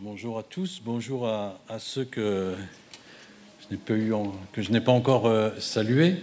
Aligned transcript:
Bonjour 0.00 0.38
à 0.38 0.44
tous, 0.44 0.80
bonjour 0.84 1.26
à, 1.26 1.58
ceux 1.80 2.04
que 2.04 2.54
je 3.68 4.70
n'ai 4.70 4.80
pas, 4.80 4.92
encore 4.92 5.26
euh, 5.26 5.50
salués. 5.58 6.18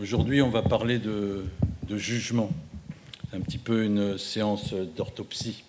Aujourd'hui, 0.00 0.40
on 0.40 0.48
va 0.48 0.62
parler 0.62 0.98
de, 0.98 1.44
de 1.82 1.98
jugement. 1.98 2.48
C'est 3.30 3.36
un 3.36 3.40
petit 3.40 3.58
peu 3.58 3.84
une 3.84 4.16
séance 4.16 4.72
d'orthopsie. 4.72 5.64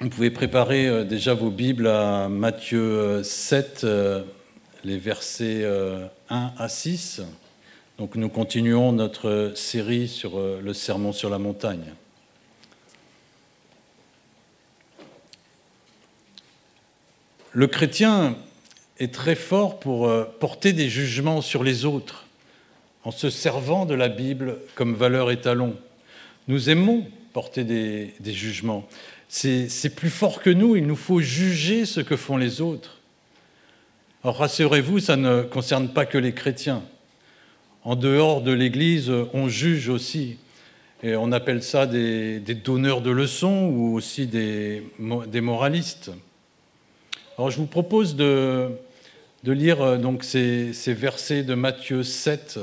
Vous 0.00 0.08
pouvez 0.08 0.30
préparer 0.30 0.88
euh, 0.88 1.04
déjà 1.04 1.34
vos 1.34 1.50
Bibles 1.50 1.86
à 1.86 2.30
Matthieu 2.30 3.22
7, 3.22 3.84
euh, 3.84 4.24
les 4.84 4.96
versets 4.96 5.66
1 6.30 6.52
à 6.56 6.68
6. 6.70 7.20
Donc 8.00 8.14
nous 8.14 8.30
continuons 8.30 8.92
notre 8.92 9.52
série 9.54 10.08
sur 10.08 10.38
euh, 10.38 10.58
le 10.64 10.72
sermon 10.72 11.12
sur 11.12 11.28
la 11.28 11.38
montagne. 11.38 11.92
Le 17.52 17.66
chrétien 17.66 18.38
est 18.98 19.12
très 19.12 19.34
fort 19.34 19.78
pour 19.78 20.08
euh, 20.08 20.24
porter 20.24 20.72
des 20.72 20.88
jugements 20.88 21.42
sur 21.42 21.62
les 21.62 21.84
autres 21.84 22.24
en 23.04 23.10
se 23.10 23.28
servant 23.28 23.84
de 23.84 23.92
la 23.92 24.08
Bible 24.08 24.60
comme 24.76 24.94
valeur 24.94 25.30
étalon. 25.30 25.76
Nous 26.48 26.70
aimons 26.70 27.06
porter 27.34 27.64
des, 27.64 28.14
des 28.18 28.32
jugements. 28.32 28.88
C'est 29.28 29.94
plus 29.94 30.08
fort 30.08 30.40
que 30.40 30.48
nous, 30.48 30.74
il 30.74 30.86
nous 30.86 30.96
faut 30.96 31.20
juger 31.20 31.84
ce 31.84 32.00
que 32.00 32.16
font 32.16 32.38
les 32.38 32.62
autres. 32.62 32.96
Alors 34.24 34.38
rassurez-vous, 34.38 35.00
ça 35.00 35.16
ne 35.16 35.42
concerne 35.42 35.90
pas 35.90 36.06
que 36.06 36.16
les 36.16 36.32
chrétiens. 36.32 36.82
En 37.82 37.96
dehors 37.96 38.42
de 38.42 38.52
l'Église, 38.52 39.10
on 39.32 39.48
juge 39.48 39.88
aussi. 39.88 40.36
Et 41.02 41.16
on 41.16 41.32
appelle 41.32 41.62
ça 41.62 41.86
des, 41.86 42.40
donneurs 42.40 43.00
de 43.00 43.10
leçons 43.10 43.68
ou 43.68 43.94
aussi 43.94 44.26
des, 44.26 44.82
moralistes. 44.98 46.10
Alors 47.38 47.50
je 47.50 47.56
vous 47.56 47.66
propose 47.66 48.16
de, 48.16 48.68
lire 49.44 49.80
euh, 49.80 49.96
donc 49.96 50.24
ces, 50.24 50.74
ces, 50.74 50.92
versets 50.92 51.42
de 51.42 51.54
Matthieu 51.54 52.02
7, 52.02 52.60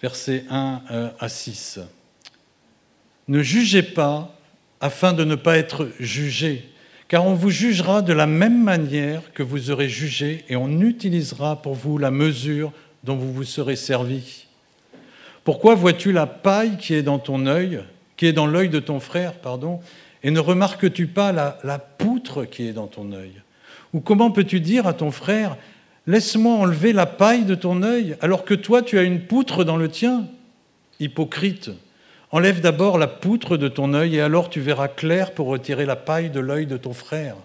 versets 0.00 0.44
1 0.48 0.82
euh, 0.92 1.08
à 1.18 1.28
6. 1.28 1.80
Ne 3.26 3.42
jugez 3.42 3.82
pas 3.82 4.38
afin 4.80 5.12
de 5.12 5.24
ne 5.24 5.34
pas 5.34 5.58
être 5.58 5.88
jugés, 5.98 6.68
car 7.08 7.26
on 7.26 7.34
vous 7.34 7.50
jugera 7.50 8.02
de 8.02 8.12
la 8.12 8.28
même 8.28 8.62
manière 8.62 9.32
que 9.32 9.42
vous 9.42 9.72
aurez 9.72 9.88
jugé 9.88 10.44
et 10.48 10.54
on 10.54 10.80
utilisera 10.80 11.60
pour 11.60 11.74
vous 11.74 11.98
la 11.98 12.12
mesure 12.12 12.72
dont 13.04 13.16
vous 13.16 13.32
vous 13.32 13.44
serez 13.44 13.76
servi. 13.76 14.46
Pourquoi 15.44 15.74
vois-tu 15.74 16.12
la 16.12 16.26
paille 16.26 16.76
qui 16.76 16.94
est 16.94 17.02
dans 17.02 17.18
ton 17.18 17.46
œil, 17.46 17.80
qui 18.16 18.26
est 18.26 18.32
dans 18.32 18.46
l'œil 18.46 18.68
de 18.68 18.80
ton 18.80 19.00
frère, 19.00 19.34
pardon, 19.34 19.80
et 20.22 20.30
ne 20.30 20.38
remarques-tu 20.38 21.08
pas 21.08 21.32
la, 21.32 21.58
la 21.64 21.78
poutre 21.78 22.44
qui 22.44 22.68
est 22.68 22.72
dans 22.72 22.86
ton 22.86 23.12
œil? 23.12 23.42
Ou 23.92 24.00
comment 24.00 24.30
peux-tu 24.30 24.60
dire 24.60 24.86
à 24.86 24.92
ton 24.92 25.10
frère 25.10 25.56
Laisse-moi 26.06 26.54
enlever 26.54 26.92
la 26.92 27.06
paille 27.06 27.44
de 27.44 27.54
ton 27.54 27.82
œil, 27.82 28.16
alors 28.20 28.44
que 28.44 28.54
toi 28.54 28.82
tu 28.82 28.98
as 28.98 29.02
une 29.02 29.20
poutre 29.20 29.62
dans 29.62 29.76
le 29.76 29.88
tien? 29.88 30.26
Hypocrite, 30.98 31.70
enlève 32.32 32.60
d'abord 32.60 32.98
la 32.98 33.06
poutre 33.06 33.56
de 33.56 33.68
ton 33.68 33.94
œil, 33.94 34.16
et 34.16 34.20
alors 34.20 34.50
tu 34.50 34.60
verras 34.60 34.88
clair 34.88 35.32
pour 35.32 35.46
retirer 35.46 35.86
la 35.86 35.96
paille 35.96 36.30
de 36.30 36.40
l'œil 36.40 36.66
de 36.66 36.76
ton 36.76 36.92
frère. 36.92 37.36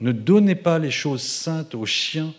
Ne 0.00 0.12
donnez 0.12 0.54
pas 0.54 0.78
les 0.78 0.90
choses 0.90 1.22
saintes 1.22 1.74
aux 1.74 1.86
chiens 1.86 2.32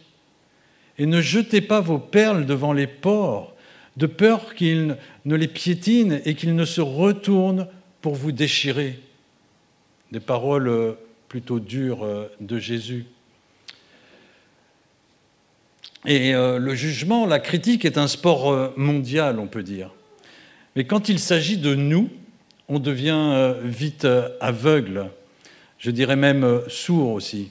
et 1.02 1.07
ne 1.07 1.19
jetez 1.19 1.61
pas 1.61 1.81
vos 1.81 1.97
perles 1.97 2.45
devant 2.45 2.73
les 2.73 2.85
porcs, 2.85 3.55
de 3.97 4.05
peur 4.05 4.53
qu'ils 4.53 4.97
ne 5.25 5.35
les 5.35 5.47
piétinent 5.47 6.19
et 6.25 6.35
qu'ils 6.35 6.53
ne 6.53 6.63
se 6.63 6.80
retournent 6.80 7.67
pour 8.02 8.13
vous 8.13 8.31
déchirer. 8.31 8.99
Des 10.11 10.19
paroles 10.19 10.67
euh, 10.67 10.91
plutôt 11.27 11.59
dures 11.59 12.03
euh, 12.03 12.27
de 12.39 12.59
Jésus. 12.59 13.08
Et 16.05 16.36
euh, 16.36 16.59
le 16.59 16.76
jugement, 16.76 17.26
la 17.26 17.39
critique 17.39 17.83
est 17.83 17.97
un 17.97 18.08
sport 18.08 18.71
mondial, 18.77 19.39
on 19.39 19.47
peut 19.47 19.64
dire. 19.64 19.89
Mais 20.76 20.83
quand 20.83 21.09
il 21.09 21.17
s'agit 21.17 21.58
de 21.58 21.73
nous, 21.73 22.11
on 22.67 22.77
devient 22.77 23.55
vite 23.64 24.08
aveugle, 24.39 25.09
je 25.80 25.89
dirais 25.89 26.15
même 26.15 26.61
sourd 26.67 27.14
aussi. 27.14 27.49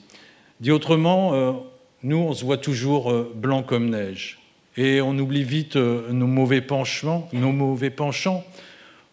Dit 0.61 0.71
autrement, 0.71 1.65
nous, 2.03 2.17
on 2.17 2.33
se 2.33 2.43
voit 2.43 2.57
toujours 2.57 3.11
euh, 3.11 3.31
blanc 3.35 3.61
comme 3.63 3.89
neige. 3.89 4.39
Et 4.77 5.01
on 5.01 5.17
oublie 5.17 5.43
vite 5.43 5.75
euh, 5.75 6.11
nos 6.11 6.27
mauvais 6.27 6.61
penchants, 6.61 7.29
nos 7.33 7.51
mauvais 7.51 7.91
penchants 7.91 8.43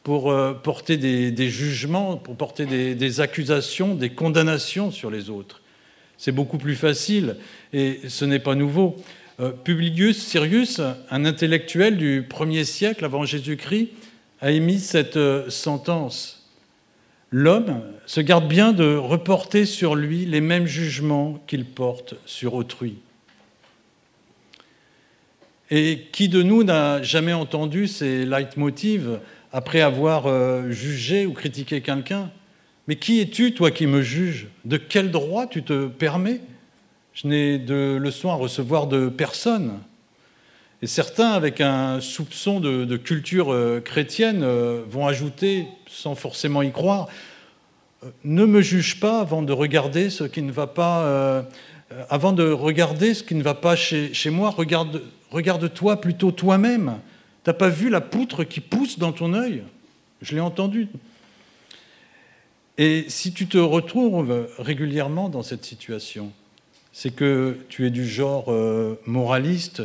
pour 0.04 0.30
euh, 0.30 0.54
porter 0.54 0.96
des, 0.96 1.48
jugements, 1.50 2.16
pour 2.16 2.36
porter 2.36 2.64
des, 2.64 3.20
accusations, 3.20 3.94
des 3.94 4.10
condamnations 4.10 4.90
sur 4.90 5.10
les 5.10 5.28
autres. 5.28 5.60
C'est 6.16 6.32
beaucoup 6.32 6.58
plus 6.58 6.76
facile 6.76 7.36
et 7.72 8.00
ce 8.08 8.24
n'est 8.24 8.38
pas 8.38 8.54
nouveau. 8.54 8.96
Publius 9.62 10.26
Sirius, 10.26 10.80
un 11.10 11.24
intellectuel 11.24 11.96
du 11.96 12.22
1er 12.22 12.64
siècle 12.64 13.04
avant 13.04 13.24
Jésus-Christ, 13.24 13.90
a 14.40 14.50
émis 14.50 14.80
cette 14.80 15.18
sentence 15.48 16.37
L'homme 17.30 17.82
se 18.06 18.20
garde 18.20 18.48
bien 18.48 18.72
de 18.72 18.96
reporter 18.96 19.66
sur 19.66 19.94
lui 19.94 20.24
les 20.24 20.40
mêmes 20.40 20.66
jugements 20.66 21.42
qu'il 21.46 21.66
porte 21.66 22.14
sur 22.24 22.54
autrui. 22.54 22.96
Et 25.70 26.06
qui 26.12 26.30
de 26.30 26.42
nous 26.42 26.64
n'a 26.64 27.02
jamais 27.02 27.34
entendu 27.34 27.86
ces 27.86 28.24
leitmotivs 28.24 29.20
après 29.52 29.82
avoir 29.82 30.26
euh, 30.26 30.70
jugé 30.70 31.26
ou 31.26 31.32
critiqué 31.34 31.82
quelqu'un? 31.82 32.30
Mais 32.86 32.96
qui 32.96 33.20
es-tu, 33.20 33.52
toi 33.52 33.70
qui 33.70 33.86
me 33.86 34.00
juges? 34.00 34.48
De 34.64 34.78
quel 34.78 35.10
droit 35.10 35.46
tu 35.46 35.62
te 35.62 35.86
permets? 35.86 36.40
Je 37.12 37.26
n'ai 37.26 37.58
de 37.58 37.98
leçons 38.00 38.30
à 38.30 38.34
recevoir 38.34 38.86
de 38.86 39.10
personne. 39.10 39.80
Et 40.80 40.86
certains, 40.86 41.32
avec 41.32 41.60
un 41.60 42.00
soupçon 42.00 42.60
de, 42.60 42.96
culture 42.96 43.52
euh, 43.52 43.80
chrétienne, 43.80 44.42
euh, 44.44 44.82
vont 44.88 45.08
ajouter, 45.08 45.66
sans 45.88 46.14
forcément 46.14 46.62
y 46.62 46.70
croire, 46.70 47.08
euh, 48.04 48.10
ne 48.22 48.44
me 48.44 48.60
juge 48.62 49.00
pas 49.00 49.20
avant 49.20 49.42
de 49.42 49.52
regarder 49.52 50.08
ce 50.08 50.22
qui 50.22 50.40
ne 50.40 50.52
va 50.52 50.68
pas, 50.68 51.44
avant 52.10 52.32
de 52.32 52.48
regarder 52.48 53.14
ce 53.14 53.24
qui 53.24 53.34
ne 53.34 53.42
va 53.42 53.54
pas 53.54 53.74
chez, 53.74 54.30
moi. 54.30 54.50
Regarde, 54.50 55.02
regarde-toi 55.32 56.00
plutôt 56.00 56.30
toi-même. 56.30 56.98
T'as 57.42 57.54
pas 57.54 57.70
vu 57.70 57.90
la 57.90 58.00
poutre 58.00 58.44
qui 58.44 58.60
pousse 58.60 59.00
dans 59.00 59.12
ton 59.12 59.34
œil? 59.34 59.64
Je 60.22 60.34
l'ai 60.34 60.40
entendu. 60.40 60.88
Et 62.76 63.06
si 63.08 63.32
tu 63.32 63.48
te 63.48 63.58
retrouves 63.58 64.48
régulièrement 64.58 65.28
dans 65.28 65.42
cette 65.42 65.64
situation, 65.64 66.30
c'est 66.92 67.12
que 67.12 67.58
tu 67.68 67.84
es 67.84 67.90
du 67.90 68.06
genre 68.06 68.52
moraliste 69.06 69.82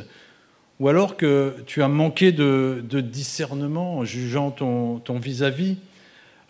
ou 0.84 0.90
alors 0.90 1.16
que 1.16 1.56
tu 1.66 1.82
as 1.82 1.88
manqué 1.88 2.34
de, 2.34 2.84
discernement 3.00 4.00
en 4.00 4.04
jugeant 4.04 4.52
ton 4.52 5.18
vis-à-vis, 5.18 5.78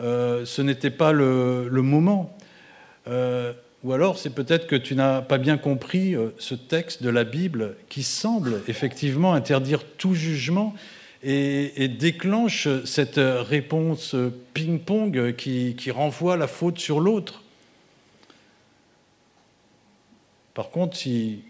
euh, 0.01 0.43
ce 0.43 0.63
n'était 0.63 0.89
pas 0.89 1.11
le, 1.11 1.69
moment. 1.69 2.35
Euh, 3.07 3.53
ou 3.83 3.93
alors 3.93 4.17
c'est 4.17 4.31
peut-être 4.31 4.65
que 4.65 4.75
tu 4.75 4.95
n'as 4.95 5.21
pas 5.21 5.37
bien 5.37 5.57
compris 5.57 6.15
euh, 6.15 6.29
ce 6.39 6.55
texte 6.55 7.03
de 7.03 7.09
la 7.09 7.25
Bible 7.25 7.75
qui 7.89 8.01
semble 8.01 8.63
effectivement 8.67 9.35
interdire 9.35 9.83
tout 9.83 10.15
jugement 10.15 10.73
et, 11.21 11.87
déclenche 11.87 12.67
cette 12.85 13.19
réponse 13.19 14.15
ping-pong 14.55 15.35
qui, 15.35 15.75
qui 15.77 15.91
renvoie 15.91 16.37
la 16.37 16.47
faute 16.47 16.79
sur 16.79 16.99
l'autre. 16.99 17.43
Par 20.55 20.71
contre, 20.71 20.97
si 20.97 21.43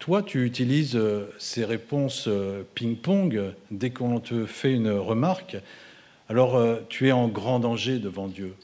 toi, 0.00 0.22
tu 0.22 0.46
utilises 0.46 0.96
euh, 0.96 1.26
ces 1.38 1.64
réponses 1.64 2.24
euh, 2.26 2.62
ping-pong 2.74 3.52
dès 3.70 3.90
qu'on 3.90 4.18
te 4.18 4.46
fait 4.46 4.72
une 4.72 4.90
remarque, 4.90 5.58
alors 6.28 6.56
euh, 6.56 6.76
tu 6.88 7.08
es 7.08 7.12
en 7.12 7.28
grand 7.28 7.60
danger 7.60 7.98
devant 7.98 8.26
Dieu. 8.26 8.54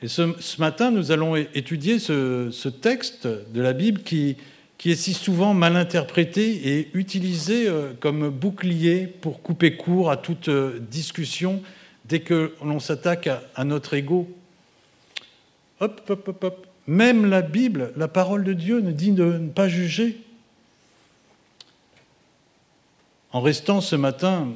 Et 0.00 0.08
ce, 0.08 0.34
matin, 0.58 0.90
nous 0.90 1.12
allons 1.12 1.36
étudier 1.36 1.98
ce, 1.98 2.68
texte 2.68 3.26
de 3.26 3.60
la 3.60 3.74
Bible 3.74 4.02
qui, 4.02 4.36
qui, 4.76 4.90
est 4.90 4.96
si 4.96 5.12
souvent 5.12 5.54
mal 5.54 5.76
interprété 5.76 6.78
et 6.78 6.90
utilisé 6.94 7.68
comme 8.00 8.28
bouclier 8.28 9.06
pour 9.06 9.40
couper 9.40 9.76
court 9.76 10.10
à 10.10 10.18
toute 10.18 10.50
discussion 10.50 11.62
dès 12.04 12.20
que 12.20 12.52
l'on 12.62 12.80
s'attaque 12.80 13.30
à, 13.54 13.64
notre 13.64 13.94
ego. 13.94 14.28
Hop, 15.80 16.02
hop, 16.10 16.28
hop, 16.28 16.44
hop. 16.44 16.73
Même 16.86 17.26
la 17.26 17.42
Bible, 17.42 17.92
la 17.96 18.08
parole 18.08 18.44
de 18.44 18.52
Dieu, 18.52 18.80
nous 18.80 18.92
dit 18.92 19.12
de 19.12 19.24
ne 19.24 19.48
pas 19.48 19.68
juger. 19.68 20.18
En 23.32 23.40
restant 23.40 23.80
ce 23.80 23.96
matin, 23.96 24.48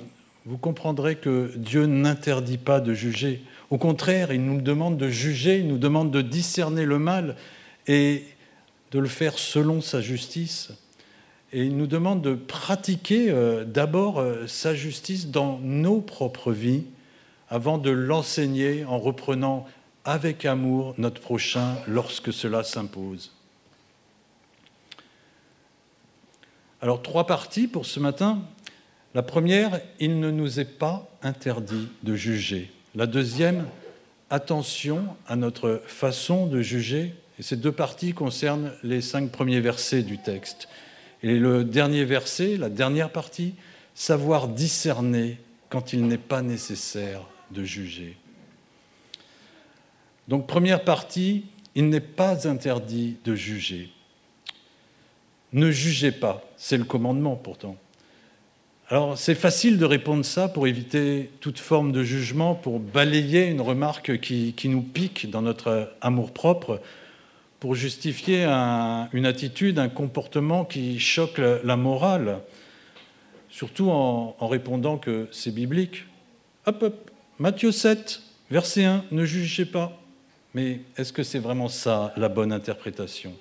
vous 0.44 0.58
comprendrez 0.58 1.16
que 1.16 1.52
Dieu 1.56 1.86
n'interdit 1.86 2.58
pas 2.58 2.80
de 2.80 2.94
juger. 2.94 3.42
Au 3.70 3.78
contraire, 3.78 4.32
il 4.32 4.44
nous 4.44 4.60
demande 4.60 4.96
de 4.96 5.08
juger, 5.08 5.58
il 5.58 5.68
nous 5.68 5.78
demande 5.78 6.10
de 6.10 6.22
discerner 6.22 6.84
le 6.84 6.98
mal 6.98 7.36
et 7.86 8.24
de 8.92 8.98
le 8.98 9.08
faire 9.08 9.38
selon 9.38 9.80
sa 9.80 10.00
justice. 10.00 10.70
Et 11.52 11.64
il 11.64 11.76
nous 11.76 11.86
demande 11.86 12.22
de 12.22 12.34
pratiquer 12.34 13.30
euh, 13.30 13.64
d'abord 13.64 14.20
euh, 14.20 14.46
sa 14.46 14.74
justice 14.74 15.28
dans 15.28 15.58
nos 15.58 16.00
propres 16.00 16.52
vies 16.52 16.84
avant 17.48 17.78
de 17.78 17.90
l'enseigner 17.90 18.84
en 18.84 18.98
reprenant 18.98 19.66
avec 20.04 20.44
amour 20.44 20.94
notre 20.98 21.20
prochain 21.20 21.76
lorsque 21.86 22.32
cela 22.32 22.64
s'impose. 22.64 23.32
Alors 26.80 27.02
trois 27.02 27.26
parties 27.26 27.66
pour 27.66 27.86
ce 27.86 28.00
matin. 28.00 28.40
La 29.14 29.22
première, 29.22 29.80
il 29.98 30.20
ne 30.20 30.30
nous 30.30 30.60
est 30.60 30.78
pas 30.78 31.08
interdit 31.22 31.88
de 32.02 32.14
juger. 32.14 32.70
La 32.94 33.06
deuxième, 33.06 33.66
attention 34.30 35.06
à 35.26 35.36
notre 35.36 35.82
façon 35.86 36.46
de 36.46 36.60
juger. 36.60 37.14
Et 37.38 37.42
ces 37.42 37.56
deux 37.56 37.72
parties 37.72 38.14
concernent 38.14 38.72
les 38.82 39.00
cinq 39.00 39.30
premiers 39.30 39.60
versets 39.60 40.02
du 40.02 40.18
texte. 40.18 40.68
Et 41.22 41.36
le 41.38 41.64
dernier 41.64 42.04
verset, 42.04 42.56
la 42.56 42.68
dernière 42.68 43.10
partie, 43.10 43.54
savoir 43.94 44.48
discerner 44.48 45.38
quand 45.68 45.92
il 45.92 46.06
n'est 46.06 46.18
pas 46.18 46.42
nécessaire 46.42 47.22
de 47.50 47.64
juger. 47.64 48.16
Donc 50.28 50.46
première 50.46 50.84
partie, 50.84 51.46
il 51.74 51.88
n'est 51.88 52.00
pas 52.00 52.46
interdit 52.46 53.16
de 53.24 53.34
juger. 53.34 53.90
Ne 55.54 55.70
jugez 55.70 56.12
pas, 56.12 56.44
c'est 56.56 56.76
le 56.76 56.84
commandement 56.84 57.34
pourtant. 57.34 57.76
Alors 58.90 59.18
c'est 59.18 59.34
facile 59.34 59.78
de 59.78 59.84
répondre 59.86 60.24
ça 60.24 60.48
pour 60.48 60.66
éviter 60.66 61.30
toute 61.40 61.58
forme 61.58 61.92
de 61.92 62.02
jugement, 62.02 62.54
pour 62.54 62.78
balayer 62.78 63.46
une 63.46 63.62
remarque 63.62 64.20
qui, 64.20 64.54
nous 64.64 64.82
pique 64.82 65.30
dans 65.30 65.42
notre 65.42 65.92
amour-propre, 66.02 66.80
pour 67.60 67.74
justifier 67.74 68.44
une 68.44 69.26
attitude, 69.26 69.78
un 69.78 69.88
comportement 69.88 70.64
qui 70.64 70.98
choque 71.00 71.38
la, 71.38 71.76
morale, 71.76 72.40
surtout 73.50 73.90
en, 73.90 74.36
en 74.38 74.46
répondant 74.46 74.98
que 74.98 75.28
c'est 75.32 75.54
biblique. 75.54 76.04
Hop, 76.66 76.82
hop, 76.82 77.10
Matthieu 77.38 77.72
7, 77.72 78.22
verset 78.50 78.84
1, 78.84 79.04
ne 79.10 79.24
jugez 79.24 79.64
pas. 79.64 79.97
Mais 80.58 80.80
est-ce 80.96 81.12
que 81.12 81.22
c'est 81.22 81.38
vraiment 81.38 81.68
ça 81.68 82.12
la 82.16 82.28
bonne 82.28 82.50
interprétation? 82.50 83.32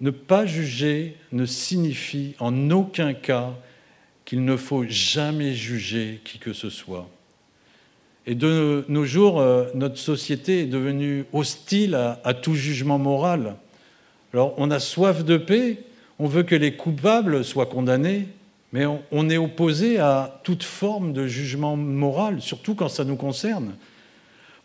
Ne 0.00 0.08
pas 0.08 0.46
juger 0.46 1.18
ne 1.32 1.44
signifie 1.44 2.34
en 2.38 2.70
aucun 2.70 3.12
cas 3.12 3.52
qu'il 4.24 4.42
ne 4.46 4.56
faut 4.56 4.86
jamais 4.88 5.52
juger 5.52 6.22
qui 6.24 6.38
que 6.38 6.54
ce 6.54 6.70
soit. 6.70 7.10
Et 8.26 8.34
de 8.34 8.86
nos 8.88 9.04
jours, 9.04 9.38
euh, 9.38 9.66
notre 9.74 9.98
société 9.98 10.62
est 10.62 10.66
devenue 10.66 11.26
hostile 11.34 11.94
à, 11.94 12.32
tout 12.32 12.54
jugement 12.54 12.98
moral. 12.98 13.56
Alors 14.32 14.54
on 14.56 14.70
a 14.70 14.78
soif 14.78 15.26
de 15.26 15.36
paix, 15.36 15.76
on 16.18 16.26
veut 16.26 16.44
que 16.44 16.54
les 16.54 16.74
coupables 16.74 17.44
soient 17.44 17.66
condamnés, 17.66 18.28
mais 18.72 18.86
on, 18.86 19.28
est 19.28 19.36
opposé 19.36 19.98
à 19.98 20.40
toute 20.42 20.62
forme 20.62 21.12
de 21.12 21.26
jugement 21.26 21.76
moral, 21.76 22.40
surtout 22.40 22.74
quand 22.74 22.88
ça 22.88 23.04
nous 23.04 23.16
concerne. 23.16 23.74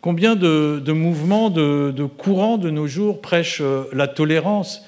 Combien 0.01 0.35
de, 0.35 0.91
mouvements, 0.91 1.49
de, 1.49 2.05
courants 2.05 2.57
de 2.57 2.69
nos 2.69 2.87
jours 2.87 3.21
prêchent 3.21 3.61
euh, 3.61 3.83
la 3.91 4.07
tolérance? 4.07 4.81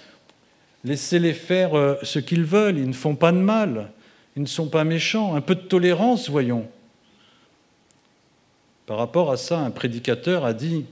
Laissez-les 0.85 1.33
faire 1.33 1.77
euh, 1.77 1.95
ce 2.01 2.19
qu'ils 2.19 2.45
veulent, 2.45 2.77
ils 2.77 2.87
ne 2.87 2.93
font 2.93 3.15
pas 3.15 3.31
de 3.31 3.37
mal, 3.37 3.91
ils 4.37 4.41
ne 4.41 4.47
sont 4.47 4.67
pas 4.67 4.85
méchants. 4.85 5.35
Un 5.35 5.41
peu 5.41 5.55
de 5.55 5.61
tolérance, 5.61 6.29
voyons. 6.29 6.67
Par 8.85 8.97
rapport 8.97 9.31
à 9.31 9.37
ça, 9.37 9.59
un 9.59 9.69
prédicateur 9.69 10.45
a 10.45 10.53
dit 10.53 10.85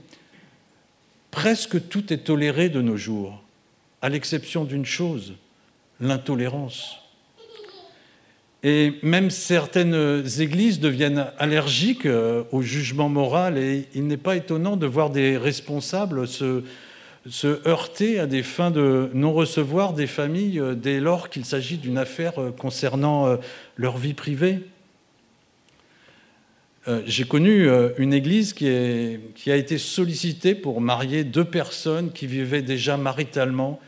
Presque 1.30 1.88
tout 1.88 2.12
est 2.12 2.24
toléré 2.24 2.68
de 2.68 2.82
nos 2.82 2.96
jours, 2.96 3.42
à 4.02 4.08
l'exception 4.08 4.64
d'une 4.64 4.86
chose, 4.86 5.34
l'intolérance. 5.98 6.98
Et 8.62 8.92
même 9.02 9.30
certaines 9.30 10.22
églises 10.38 10.80
deviennent 10.80 11.26
allergiques 11.38 12.04
euh, 12.04 12.44
au 12.52 12.60
jugement 12.60 13.08
moral 13.08 13.56
et 13.56 13.86
il 13.94 14.06
n'est 14.06 14.18
pas 14.18 14.36
étonnant 14.36 14.76
de 14.76 14.86
voir 14.86 15.08
des 15.08 15.38
responsables 15.38 16.28
se, 16.28 16.62
heurter 17.66 18.18
à 18.18 18.26
des 18.26 18.42
fins 18.42 18.70
de 18.70 19.10
non-recevoir 19.14 19.94
des 19.94 20.06
familles 20.06 20.60
euh, 20.60 20.74
dès 20.74 21.00
lors 21.00 21.30
qu'il 21.30 21.46
s'agit 21.46 21.78
d'une 21.78 21.96
affaire 21.96 22.38
euh, 22.38 22.50
concernant 22.50 23.38
leur 23.76 23.96
vie 23.96 24.14
privée. 24.14 24.60
J'ai 27.06 27.24
connu 27.24 27.68
une 27.98 28.12
église 28.12 28.52
qui, 28.52 28.66
qui 29.36 29.52
a 29.52 29.56
été 29.56 29.78
sollicitée 29.78 30.56
pour 30.56 30.80
marier 30.80 31.22
deux 31.22 31.44
personnes 31.44 32.10
qui 32.10 32.26
vivaient 32.26 32.62
déjà 32.62 32.96
maritalement 32.96 33.78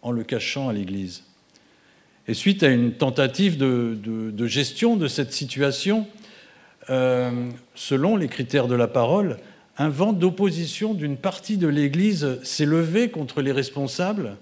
en 0.00 0.12
le 0.12 0.24
cachant 0.24 0.68
à 0.68 0.72
l'église. 0.72 1.27
Et 2.28 2.34
suite 2.34 2.62
à 2.62 2.68
une 2.68 2.92
tentative 2.92 3.56
de, 3.56 4.46
gestion 4.46 4.96
de 4.96 5.08
cette 5.08 5.32
situation, 5.32 6.06
euh, 6.90 7.50
selon 7.74 8.16
les 8.16 8.28
critères 8.28 8.68
de 8.68 8.74
la 8.74 8.86
parole, 8.86 9.38
un 9.78 9.88
vent 9.88 10.12
d'opposition 10.12 10.92
d'une 10.92 11.16
partie 11.16 11.56
de 11.56 11.68
l'Église 11.68 12.38
s'est 12.42 12.66
levé 12.66 13.08
contre 13.08 13.40
les 13.40 13.52
responsables. 13.52 14.36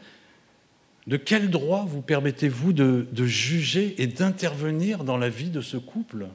De 1.07 1.17
quel 1.17 1.49
droit 1.49 1.87
vous 1.89 2.03
permettez-vous 2.03 2.73
de, 2.73 3.07
de 3.13 3.25
juger 3.25 3.95
et 3.99 4.09
d'intervenir 4.09 5.05
dans 5.05 5.17
la 5.17 5.29
vie 5.29 5.51
de 5.51 5.61
ce 5.61 5.77
couple? 5.77 6.27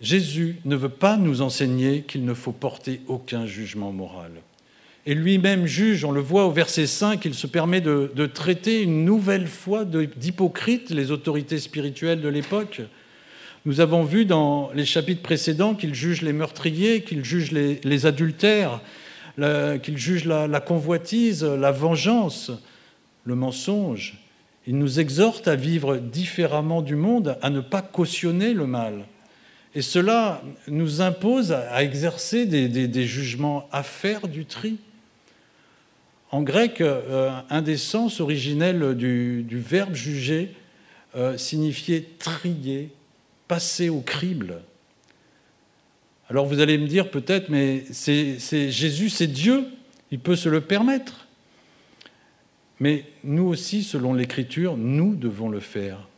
Jésus 0.00 0.56
ne 0.64 0.76
veut 0.76 0.88
pas 0.88 1.18
nous 1.18 1.42
enseigner 1.42 2.02
qu'il 2.02 2.24
ne 2.24 2.34
faut 2.34 2.52
porter 2.52 3.02
aucun 3.08 3.44
jugement 3.44 3.92
moral 3.92 4.32
et 5.06 5.14
lui-même 5.14 5.66
juge, 5.66 6.04
on 6.04 6.10
le 6.10 6.20
voit 6.20 6.46
au 6.46 6.50
verset 6.50 6.86
5, 6.86 7.24
il 7.24 7.34
se 7.34 7.46
permet 7.46 7.80
de, 7.80 8.26
traiter 8.26 8.82
une 8.82 9.04
nouvelle 9.04 9.46
fois 9.46 9.84
d'hypocrites 9.84 10.90
les 10.90 11.12
autorités 11.12 11.58
spirituelles 11.58 12.20
de 12.20 12.28
l'époque. 12.28 12.82
Nous 13.64 13.80
avons 13.80 14.02
vu 14.02 14.24
dans 14.24 14.70
les 14.74 14.84
chapitres 14.84 15.22
précédents 15.22 15.74
qu'il 15.74 15.94
juge 15.94 16.22
les 16.22 16.32
meurtriers, 16.32 17.02
qu'il 17.02 17.24
juge 17.24 17.52
les, 17.52 18.06
adultères, 18.06 18.80
qu'il 19.82 19.96
juge 19.96 20.24
la, 20.24 20.48
la 20.48 20.60
convoitise, 20.60 21.44
la 21.44 21.70
vengeance, 21.70 22.50
le 23.24 23.34
mensonge. 23.36 24.18
Il 24.66 24.76
nous 24.76 24.98
exhorte 24.98 25.46
à 25.46 25.54
vivre 25.54 25.98
différemment 25.98 26.82
du 26.82 26.96
monde, 26.96 27.38
à 27.42 27.50
ne 27.50 27.60
pas 27.60 27.82
cautionner 27.82 28.52
le 28.52 28.66
mal. 28.66 29.06
Et 29.76 29.82
cela 29.82 30.42
nous 30.68 31.02
impose 31.02 31.52
à 31.52 31.84
exercer 31.84 32.46
des, 32.46 33.06
jugements, 33.06 33.68
à 33.70 33.82
faire 33.82 34.26
du 34.26 34.46
tri. 34.46 34.78
En 36.30 36.42
grec, 36.42 36.80
euh, 36.80 37.30
un 37.50 37.62
des 37.62 37.76
sens 37.76 38.20
originels 38.20 38.96
du, 38.96 39.46
verbe 39.50 39.94
juger 39.94 40.54
euh, 41.14 41.36
signifiait 41.36 42.04
trier, 42.18 42.90
passer 43.46 43.88
au 43.88 44.00
crible. 44.00 44.62
Alors 46.28 46.46
vous 46.46 46.60
allez 46.60 46.78
me 46.78 46.88
dire 46.88 47.10
peut-être, 47.10 47.48
mais 47.48 47.84
Jésus, 47.92 49.10
c'est 49.10 49.26
Dieu, 49.28 49.64
il 50.10 50.18
peut 50.18 50.34
se 50.34 50.48
le 50.48 50.60
permettre. 50.60 51.26
Mais 52.80 53.04
nous 53.22 53.44
aussi, 53.44 53.84
selon 53.84 54.12
l'Écriture, 54.12 54.76
nous 54.76 55.14
devons 55.14 55.48
le 55.48 55.60
faire. 55.60 56.08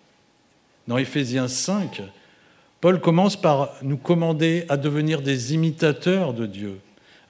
Dans 0.89 0.97
Éphésiens 0.97 1.49
5, 1.49 2.03
Paul 2.81 3.01
commence 3.01 3.41
par 3.41 3.75
nous 3.83 3.99
commander 3.99 4.65
à 4.71 4.79
devenir 4.79 5.21
des 5.21 5.53
imitateurs 5.53 6.33
de 6.33 6.47
Dieu, 6.47 6.81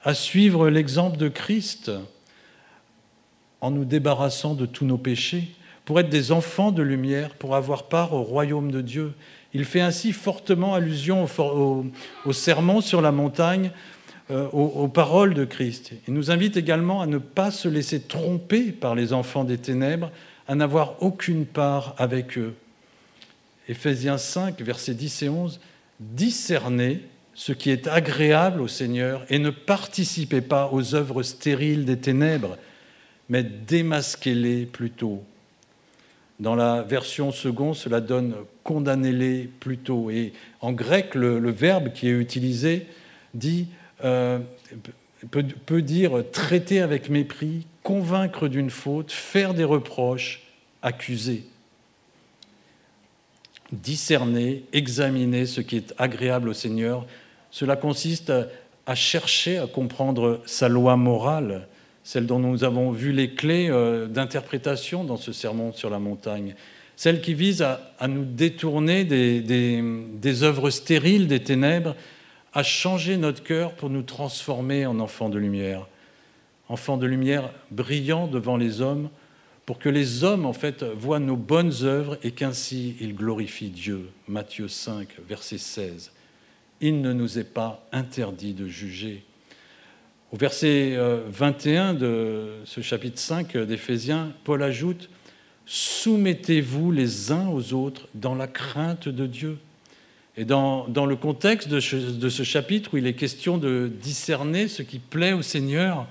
à 0.03 0.13
suivre 0.13 0.69
l'exemple 0.69 1.17
de 1.17 1.27
Christ 1.27 1.91
en 3.61 3.71
nous 3.71 3.85
débarrassant 3.85 4.53
de 4.53 4.65
tous 4.65 4.85
nos 4.85 4.97
péchés, 4.97 5.49
pour 5.85 5.99
être 5.99 6.09
des 6.09 6.31
enfants 6.31 6.71
de 6.71 6.83
lumière, 6.83 7.31
pour 7.35 7.55
avoir 7.55 7.83
part 7.83 8.13
au 8.13 8.21
royaume 8.21 8.71
de 8.71 8.81
Dieu. 8.81 9.13
Il 9.53 9.65
fait 9.65 9.81
ainsi 9.81 10.13
fortement 10.13 10.75
allusion 10.75 11.25
au, 11.25 12.33
sermon 12.33 12.81
sur 12.81 13.01
la 13.01 13.11
montagne, 13.11 13.71
euh, 14.29 14.47
aux, 14.49 14.87
paroles 14.87 15.33
de 15.33 15.45
Christ. 15.45 15.93
Il 16.07 16.13
nous 16.13 16.29
invite 16.29 16.57
également 16.57 17.01
à 17.01 17.07
ne 17.07 17.17
pas 17.17 17.49
se 17.49 17.67
laisser 17.67 18.01
tromper 18.01 18.71
par 18.71 18.93
les 18.93 19.13
enfants 19.13 19.43
des 19.43 19.57
ténèbres, 19.57 20.11
à 20.47 20.53
n'avoir 20.53 21.01
aucune 21.01 21.45
part 21.47 21.95
avec 21.97 22.37
eux. 22.37 22.53
Éphésiens 23.67 24.19
5, 24.19 24.61
versets 24.61 24.93
10 24.93 25.23
et 25.23 25.29
11, 25.29 25.59
discernez 25.99 27.01
ce 27.33 27.51
qui 27.51 27.71
est 27.71 27.87
agréable 27.87 28.61
au 28.61 28.67
Seigneur 28.67 29.25
et 29.29 29.39
ne 29.39 29.49
participez 29.49 30.41
pas 30.41 30.69
aux 30.71 30.93
œuvres 30.93 31.23
stériles 31.23 31.85
des 31.85 31.97
ténèbres 31.97 32.57
mais 33.29 33.43
démasquez-les 33.43 34.65
plutôt. 34.65 35.23
Dans 36.39 36.55
la 36.55 36.81
version 36.81 37.31
seconde, 37.31 37.75
cela 37.75 38.01
donne 38.01 38.33
condamnez-les 38.63 39.43
plutôt. 39.59 40.09
Et 40.09 40.33
en 40.61 40.71
grec, 40.71 41.15
le, 41.15 41.51
verbe 41.51 41.91
qui 41.91 42.07
est 42.07 42.11
utilisé 42.11 42.87
dit, 43.33 43.67
euh, 44.03 44.39
peut, 45.31 45.43
peut, 45.65 45.81
dire 45.81 46.23
traiter 46.31 46.79
avec 46.79 47.09
mépris, 47.09 47.67
convaincre 47.83 48.47
d'une 48.47 48.69
faute, 48.69 49.11
faire 49.11 49.53
des 49.53 49.65
reproches, 49.65 50.43
accuser. 50.81 51.43
Discerner, 53.71 54.63
examiner 54.71 55.45
ce 55.45 55.61
qui 55.61 55.75
est 55.75 55.93
agréable 55.97 56.49
au 56.49 56.53
Seigneur, 56.53 57.05
cela 57.51 57.75
consiste 57.75 58.31
à 58.85 58.95
chercher 58.95 59.57
à 59.57 59.67
comprendre 59.67 60.41
sa 60.45 60.69
loi 60.69 60.95
morale, 60.95 61.67
celle 62.03 62.25
dont 62.25 62.39
nous 62.39 62.63
avons 62.63 62.91
vu 62.91 63.11
les 63.11 63.33
clés 63.33 63.69
euh, 63.69 64.07
d'interprétation 64.07 65.03
dans 65.03 65.17
ce 65.17 65.31
sermon 65.31 65.73
sur 65.73 65.89
la 65.89 65.99
montagne, 65.99 66.55
celle 66.95 67.21
qui 67.21 67.33
vise 67.33 67.61
à, 67.61 68.07
nous 68.09 68.25
détourner 68.25 69.05
des, 69.05 70.43
œuvres 70.43 70.69
stériles 70.69 71.27
des 71.27 71.41
ténèbres, 71.41 71.95
à 72.53 72.61
changer 72.61 73.15
notre 73.15 73.41
cœur 73.41 73.73
pour 73.73 73.89
nous 73.89 74.01
transformer 74.01 74.85
en 74.85 74.99
enfants 74.99 75.29
de 75.29 75.37
lumière, 75.37 75.87
enfants 76.67 76.97
de 76.97 77.05
lumière 77.05 77.51
brillants 77.71 78.27
devant 78.27 78.57
les 78.57 78.81
hommes, 78.81 79.09
pour 79.65 79.79
que 79.79 79.87
les 79.87 80.23
hommes, 80.23 80.45
en 80.45 80.51
fait, 80.51 80.83
voient 80.83 81.19
nos 81.19 81.37
bonnes 81.37 81.83
œuvres 81.83 82.17
et 82.23 82.31
qu'ainsi 82.31 82.97
ils 82.99 83.15
glorifient 83.15 83.69
Dieu. 83.69 84.09
Matthieu 84.27 84.67
5, 84.67 85.07
verset 85.27 85.59
16. 85.59 86.11
Il 86.81 87.01
ne 87.01 87.13
nous 87.13 87.39
est 87.39 87.53
pas 87.53 87.87
interdit 87.91 88.53
de 88.53 88.67
juger. 88.67 89.23
Au 90.31 90.37
verset 90.37 90.95
21 91.31 91.95
euh, 91.95 92.61
de 92.61 92.65
ce 92.65 92.81
chapitre 92.81 93.19
5 93.19 93.57
d'Éphésiens, 93.57 94.31
Paul 94.43 94.61
ajoute 94.61 95.09
Soumettez-vous 95.65 96.91
les 96.91 97.31
uns 97.31 97.47
aux 97.47 97.73
autres 97.73 98.07
dans 98.13 98.35
la 98.35 98.47
crainte 98.47 99.09
de 99.09 99.25
Dieu. 99.25 99.57
Et 100.37 100.45
dans, 100.45 100.85
le 100.87 101.15
contexte 101.15 101.67
de 101.67 101.79
ce, 101.79 102.43
chapitre 102.43 102.93
où 102.93 102.97
il 102.97 103.07
est 103.07 103.13
question 103.13 103.57
de 103.57 103.91
discerner 104.01 104.67
ce 104.67 104.83
qui 104.83 104.99
plaît 104.99 105.33
au 105.33 105.41
Seigneur, 105.41 106.07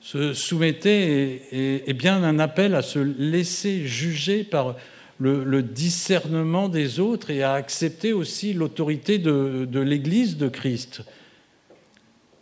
se 0.00 0.34
soumettez 0.34 1.42
est, 1.88 1.92
bien 1.94 2.22
un 2.22 2.38
appel 2.38 2.74
à 2.74 2.82
se 2.82 2.98
laisser 2.98 3.86
juger 3.86 4.44
par 4.44 4.76
le, 5.18 5.62
discernement 5.62 6.68
des 6.68 7.00
autres 7.00 7.30
et 7.30 7.42
à 7.42 7.54
accepter 7.54 8.12
aussi 8.12 8.54
l'autorité 8.54 9.18
de 9.18 9.80
l'Église 9.80 10.36
de 10.36 10.48
Christ, 10.48 11.02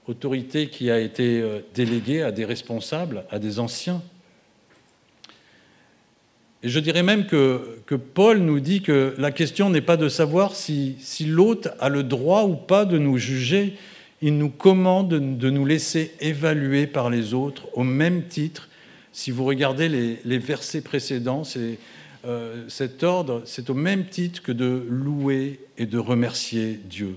autorité 0.06 0.68
qui 0.68 0.90
a 0.90 0.98
été 0.98 1.40
euh, 1.40 1.60
déléguée 1.74 2.22
à 2.22 2.32
des 2.32 2.44
responsables, 2.44 3.24
à 3.30 3.38
des 3.38 3.58
anciens. 3.58 4.02
Et 6.64 6.68
je 6.68 6.78
dirais 6.78 7.02
même 7.02 7.26
que, 7.26 7.80
Paul 8.14 8.38
nous 8.38 8.60
dit 8.60 8.82
que 8.82 9.14
la 9.18 9.32
question 9.32 9.68
n'est 9.68 9.80
pas 9.80 9.96
de 9.96 10.08
savoir 10.08 10.54
si, 10.54 10.96
si 11.00 11.24
l'autre 11.24 11.70
a 11.80 11.88
le 11.88 12.04
droit 12.04 12.44
ou 12.44 12.54
pas 12.54 12.84
de 12.84 12.98
nous 12.98 13.18
juger, 13.18 13.76
il 14.20 14.38
nous 14.38 14.50
commande 14.50 15.08
de 15.08 15.50
nous 15.50 15.66
laisser 15.66 16.12
évaluer 16.20 16.86
par 16.86 17.10
les 17.10 17.34
autres 17.34 17.66
au 17.74 17.82
même 17.82 18.28
titre. 18.28 18.68
Si 19.12 19.32
vous 19.32 19.44
regardez 19.44 19.88
les, 19.88 20.38
versets 20.38 20.80
précédents, 20.80 21.42
euh, 22.24 22.64
cet 22.68 23.02
ordre, 23.02 23.42
c'est 23.44 23.68
au 23.68 23.74
même 23.74 24.06
titre 24.06 24.40
que 24.40 24.52
de 24.52 24.86
louer 24.88 25.58
et 25.76 25.86
de 25.86 25.98
remercier 25.98 26.78
Dieu. 26.84 27.16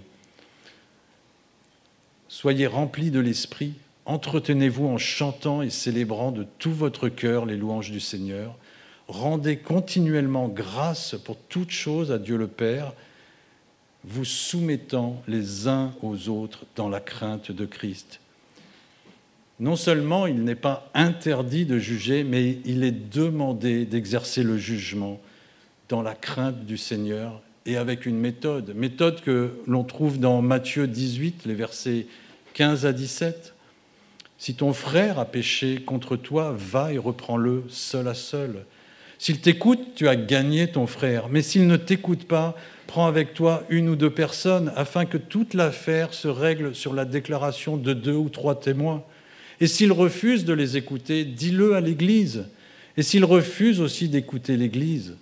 Soyez 2.37 2.67
remplis 2.67 3.11
de 3.11 3.21
l'Esprit, 3.21 3.75
entretenez-vous 4.03 4.85
en 4.87 4.97
chantant 4.97 5.61
et 5.61 5.69
célébrant 5.69 6.33
de 6.33 6.45
tout 6.59 6.73
votre 6.73 7.07
cœur 7.07 7.45
les 7.45 7.55
louanges 7.55 7.91
du 7.91 8.01
Seigneur. 8.01 8.57
Rendez 9.07 9.55
continuellement 9.55 10.49
grâce 10.49 11.15
pour 11.23 11.37
toutes 11.47 11.71
choses 11.71 12.11
à 12.11 12.17
Dieu 12.17 12.35
le 12.35 12.47
Père 12.47 12.91
vous 14.03 14.25
soumettant 14.25 15.23
les 15.29 15.69
uns 15.69 15.93
aux 16.01 16.27
autres 16.27 16.65
dans 16.75 16.89
la 16.89 16.99
crainte 16.99 17.53
de 17.53 17.65
Christ. 17.65 18.19
Non 19.61 19.77
seulement 19.77 20.27
il 20.27 20.43
n'est 20.43 20.55
pas 20.55 20.91
interdit 20.93 21.65
de 21.65 21.79
juger, 21.79 22.25
mais 22.25 22.59
il 22.65 22.83
est 22.83 22.91
demandé 22.91 23.85
d'exercer 23.85 24.43
le 24.43 24.57
jugement 24.57 25.21
dans 25.87 26.01
la 26.01 26.15
crainte 26.15 26.65
du 26.65 26.75
Seigneur 26.75 27.41
et 27.65 27.77
avec 27.77 28.05
une 28.05 28.19
méthode, 28.19 28.75
méthode 28.75 29.21
que 29.21 29.53
l'on 29.67 29.85
trouve 29.85 30.19
dans 30.19 30.41
Matthieu 30.41 30.85
18, 30.85 31.45
les 31.45 31.55
versets 31.55 32.07
15 32.55 32.85
à 32.85 32.93
17. 32.93 33.53
Si 34.37 34.55
ton 34.55 34.71
frère 34.71 35.19
a 35.19 35.25
péché 35.25 35.81
contre 35.85 36.15
toi, 36.15 36.55
va 36.57 36.93
et 36.93 36.97
reprends-le 36.97 37.65
seul 37.67 38.07
à 38.07 38.13
seul. 38.13 38.65
S'il 39.19 39.41
t'écoute, 39.41 39.79
tu 39.95 40.07
as 40.07 40.15
gagné 40.15 40.67
ton 40.67 40.87
frère, 40.87 41.27
mais 41.29 41.41
s'il 41.41 41.67
ne 41.67 41.75
t'écoute 41.75 42.25
pas, 42.25 42.55
prends 42.87 43.07
avec 43.07 43.33
toi 43.33 43.63
une 43.69 43.89
ou 43.89 43.97
deux 43.97 44.09
personnes 44.09 44.71
afin 44.77 45.05
que 45.05 45.17
toute 45.17 45.53
l'affaire 45.53 46.13
se 46.13 46.29
règle 46.29 46.73
sur 46.73 46.93
la 46.93 47.03
déclaration 47.03 47.75
de 47.75 47.91
deux 47.91 48.15
ou 48.15 48.29
trois 48.29 48.57
témoins. 48.57 49.03
Et 49.59 49.67
s'il 49.67 49.91
refuse 49.91 50.45
de 50.45 50.53
les 50.53 50.77
écouter, 50.77 51.25
dis-le 51.25 51.75
à 51.75 51.81
l'Église. 51.81 52.45
Et 52.95 53.03
s'il 53.03 53.25
refuse 53.25 53.81
aussi 53.81 54.07
d'écouter 54.07 54.55
l'Église, 54.55 55.17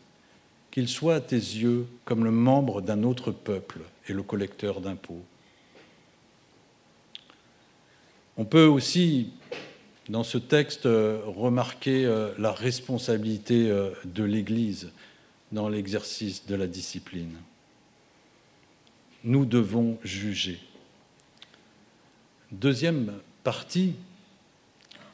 qu'il 0.70 0.88
soit 0.88 1.16
à 1.16 1.20
tes 1.20 1.36
yeux 1.36 1.88
comme 2.06 2.24
le 2.24 2.32
membre 2.32 2.82
d'un 2.82 3.02
autre 3.02 3.32
peuple 3.32 3.80
et 4.08 4.14
le 4.14 4.22
collecteur 4.22 4.82
d'impôts. 4.82 5.24
On 8.38 8.46
peut 8.46 8.66
aussi, 8.66 9.30
dans 10.10 10.24
ce 10.24 10.38
texte, 10.38 10.84
remarquer 10.86 12.06
euh, 12.06 12.32
la 12.38 12.52
responsabilité 12.52 13.70
euh, 13.70 13.92
de 14.06 14.24
l'Église 14.24 14.92
dans 15.52 15.70
l'exercice 15.70 16.46
de 16.48 16.56
la 16.56 16.68
discipline 16.68 17.38
nous 19.24 19.46
devons 19.46 19.98
juger. 20.04 20.60
Deuxième 22.52 23.14
partie, 23.44 23.96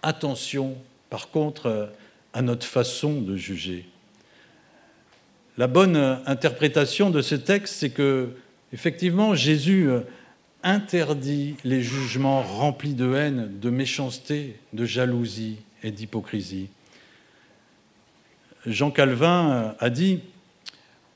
attention 0.01 0.75
par 1.09 1.29
contre 1.29 1.91
à 2.33 2.41
notre 2.41 2.65
façon 2.65 3.21
de 3.21 3.35
juger. 3.35 3.85
La 5.57 5.67
bonne 5.67 5.95
interprétation 6.25 7.09
de 7.09 7.21
ce 7.21 7.35
texte, 7.35 7.75
c'est 7.75 7.89
que 7.89 8.29
effectivement 8.73 9.35
Jésus 9.35 9.89
interdit 10.63 11.55
les 11.63 11.81
jugements 11.81 12.41
remplis 12.41 12.93
de 12.93 13.13
haine, 13.13 13.59
de 13.59 13.69
méchanceté, 13.69 14.57
de 14.73 14.85
jalousie 14.85 15.57
et 15.83 15.91
d'hypocrisie. 15.91 16.69
Jean 18.65 18.91
Calvin 18.91 19.75
a 19.79 19.89
dit 19.89 20.19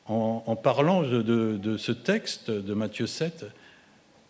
en, 0.06 0.56
parlant 0.56 1.04
de, 1.04 1.78
ce 1.78 1.92
texte 1.92 2.52
de 2.52 2.74
Matthieu 2.74 3.08
7, 3.08 3.46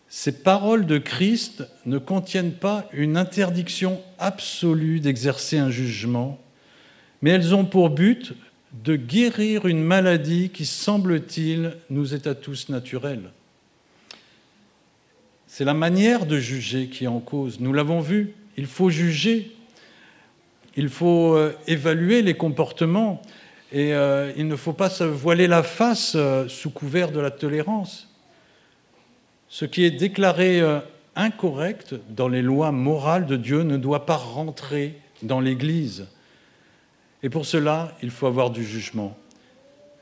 ces 0.08 0.32
paroles 0.42 0.86
de 0.86 0.98
Christ 0.98 1.64
ne 1.86 1.98
contiennent 1.98 2.54
pas 2.54 2.88
une 2.92 3.16
interdiction 3.16 4.00
absolue 4.18 5.00
d'exercer 5.00 5.58
un 5.58 5.70
jugement, 5.70 6.40
mais 7.22 7.30
elles 7.30 7.54
ont 7.54 7.64
pour 7.64 7.90
but 7.90 8.34
de 8.84 8.96
guérir 8.96 9.66
une 9.66 9.82
maladie 9.82 10.50
qui, 10.50 10.66
semble-t-il, 10.66 11.76
nous 11.90 12.14
est 12.14 12.26
à 12.26 12.34
tous 12.34 12.68
naturelle. 12.68 13.30
C'est 15.56 15.64
la 15.64 15.72
manière 15.72 16.26
de 16.26 16.36
juger 16.36 16.88
qui 16.88 17.04
est 17.04 17.06
en 17.06 17.20
cause. 17.20 17.60
Nous 17.60 17.72
l'avons 17.72 18.00
vu, 18.00 18.34
il 18.56 18.66
faut 18.66 18.90
juger, 18.90 19.52
il 20.76 20.88
faut 20.88 21.36
euh, 21.36 21.54
évaluer 21.68 22.22
les 22.22 22.34
comportements. 22.34 23.22
Et 23.70 23.94
euh, 23.94 24.32
il 24.36 24.48
ne 24.48 24.56
faut 24.56 24.72
pas 24.72 24.90
se 24.90 25.04
voiler 25.04 25.46
la 25.46 25.62
face 25.62 26.14
euh, 26.16 26.48
sous 26.48 26.70
couvert 26.70 27.12
de 27.12 27.20
la 27.20 27.30
tolérance. 27.30 28.12
Ce 29.48 29.64
qui 29.64 29.84
est 29.84 29.92
déclaré 29.92 30.60
incorrect 31.14 31.94
dans 32.10 32.26
les 32.26 32.42
lois 32.42 32.72
morales 32.72 33.26
de 33.26 33.36
Dieu 33.36 33.62
ne 33.62 33.76
doit 33.76 34.06
pas 34.06 34.16
rentrer 34.16 34.98
dans 35.22 35.38
l'Église. 35.38 36.08
Et 37.22 37.28
pour 37.28 37.46
cela, 37.46 37.96
il 38.02 38.10
faut 38.10 38.26
avoir 38.26 38.50
du 38.50 38.64
jugement. 38.64 39.16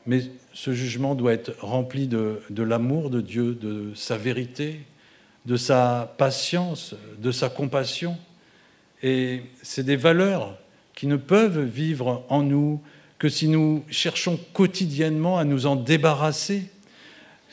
Mais 0.07 0.23
ce 0.55 0.73
jugement 0.73 1.15
doit 1.15 1.35
être 1.35 1.53
rempli 1.61 2.09
de 2.09 2.63
l'amour 2.63 3.11
de 3.11 3.21
Dieu, 3.21 3.53
de 3.53 3.93
sa 3.95 4.17
vérité, 4.17 4.81
de 5.47 5.57
sa 5.57 6.15
patience, 6.19 6.95
de 7.19 7.33
sa 7.33 7.49
compassion. 7.49 8.17
Et 9.03 9.43
c'est 9.63 9.85
des 9.85 9.97
valeurs 9.97 10.57
qui 10.95 11.07
ne 11.07 11.17
peuvent 11.17 11.63
vivre 11.63 12.25
en 12.29 12.43
nous 12.43 12.81
que 13.19 13.29
si 13.29 13.49
nous 13.49 13.85
cherchons 13.89 14.39
quotidiennement 14.53 15.39
à 15.39 15.45
nous 15.45 15.67
en 15.67 15.77
débarrasser, 15.77 16.65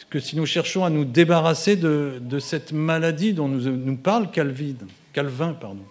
que 0.09 0.19
si 0.19 0.35
nous 0.35 0.45
cherchons 0.45 0.83
à 0.83 0.89
nous 0.89 1.05
débarrasser 1.05 1.75
de, 1.75 2.39
cette 2.39 2.71
maladie 2.71 3.33
dont 3.33 3.47
nous, 3.47 3.69
nous 3.69 3.97
parle 3.97 4.31
Calvin, 4.31 4.75
Calvin 5.13 5.53
pardon. 5.53 5.83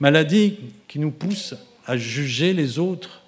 maladie 0.00 0.58
qui 0.88 0.98
nous 0.98 1.10
pousse 1.10 1.54
à 1.86 1.96
juger 1.96 2.52
les 2.52 2.78
autres, 2.78 3.22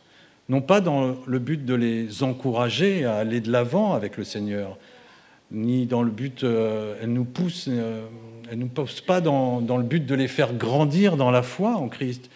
non 0.49 0.61
pas 0.61 0.81
dans 0.81 1.17
le 1.26 1.38
but 1.38 1.64
de 1.64 1.75
les 1.75 2.23
encourager 2.23 3.05
à 3.05 3.17
aller 3.17 3.40
de 3.40 3.52
l'avant 3.52 3.93
avec 3.93 4.17
le 4.17 4.25
Seigneur, 4.25 4.78
ni 5.50 5.87
dans 5.87 6.02
le 6.02 6.11
but, 6.11 6.45
euh, 6.45 6.97
elle 7.02 7.12
nous 7.12 7.25
pousse, 7.25 7.67
euh, 7.69 8.07
elle 8.50 8.59
nous 8.59 8.69
pousse 8.69 9.00
pas 9.00 9.21
dans, 9.21 9.61
dans, 9.61 9.76
le 9.76 9.83
but 9.83 10.05
de 10.05 10.14
les 10.14 10.28
faire 10.28 10.55
grandir 10.55 11.17
dans 11.17 11.31
la 11.31 11.43
foi 11.43 11.76
en 11.76 11.88
Christ, 11.88 12.31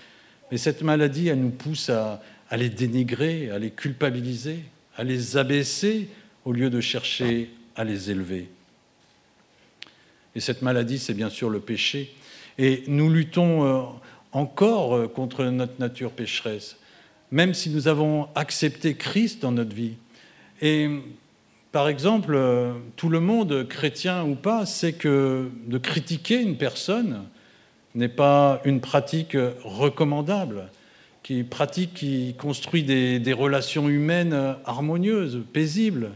mais 0.50 0.59
cette 0.59 0.83
maladie, 0.83 1.28
elle 1.28 1.40
nous 1.40 1.50
pousse 1.50 1.90
à, 1.90 2.23
à 2.50 2.57
les 2.57 2.69
dénigrer, 2.69 3.50
à 3.50 3.59
les 3.59 3.71
culpabiliser, 3.71 4.61
à 4.97 5.04
les 5.04 5.37
abaisser 5.37 6.09
au 6.45 6.52
lieu 6.52 6.71
de 6.71 6.81
chercher 6.81 7.50
à 7.76 7.85
les 7.85 8.11
élever. 8.11 8.49
Et 10.35 10.40
cette 10.40 10.62
maladie, 10.62 10.99
c'est 10.99 11.14
bien 11.14 11.31
sûr 11.31 11.50
le 11.50 11.61
péché. 11.61 12.14
Et 12.59 12.85
nous 12.87 13.11
luttons 13.11 13.64
euh, 13.64 13.83
encore 14.33 14.95
euh, 14.95 15.09
contre 15.09 15.45
notre 15.45 15.78
nature 15.78 16.11
pécheresse, 16.11 16.76
même 17.31 17.54
si 17.54 17.71
nous 17.71 17.88
avons 17.88 18.28
accepté 18.35 18.95
Christ 18.95 19.42
dans 19.42 19.52
notre 19.52 19.75
vie. 19.75 19.95
Et 20.61 20.90
par 21.73 21.88
exemple, 21.88 22.35
euh, 22.35 22.75
tout 22.97 23.09
le 23.09 23.19
monde, 23.19 23.67
chrétien 23.67 24.25
ou 24.25 24.35
pas, 24.35 24.67
sait 24.67 24.93
que 24.93 25.50
de 25.67 25.79
critiquer 25.79 26.41
une 26.41 26.59
personne, 26.59 27.25
n'est 27.95 28.09
pas 28.09 28.61
une 28.64 28.81
pratique 28.81 29.37
recommandable, 29.64 30.69
qui 31.23 31.45
pratique 31.45 31.95
qui 31.95 32.35
construit 32.38 32.83
des, 32.83 33.33
relations 33.33 33.88
humaines 33.88 34.57
harmonieuses, 34.64 35.43
paisibles. 35.52 36.11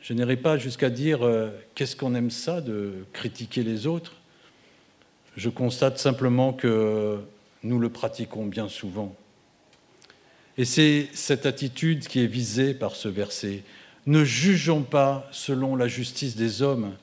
Je 0.00 0.14
n'irai 0.14 0.36
pas 0.36 0.56
jusqu'à 0.56 0.90
dire 0.90 1.22
euh, 1.22 1.50
qu'est-ce 1.74 1.94
qu'on 1.94 2.14
aime 2.14 2.30
ça 2.30 2.60
de 2.60 3.04
critiquer 3.12 3.62
les 3.62 3.86
autres. 3.86 4.14
Je 5.36 5.48
constate 5.48 5.98
simplement 5.98 6.52
que 6.52 7.18
nous 7.62 7.78
le 7.78 7.88
pratiquons 7.88 8.46
bien 8.46 8.68
souvent. 8.68 9.14
Et 10.58 10.64
c'est 10.64 11.08
cette 11.14 11.46
attitude 11.46 12.08
qui 12.08 12.20
est 12.20 12.26
visée 12.26 12.74
par 12.74 12.96
ce 12.96 13.08
verset. 13.08 13.62
Ne 14.06 14.24
jugeons 14.24 14.82
pas 14.82 15.28
selon 15.30 15.76
la 15.76 15.86
justice 15.86 16.34
des 16.34 16.62
hommes, 16.62 16.94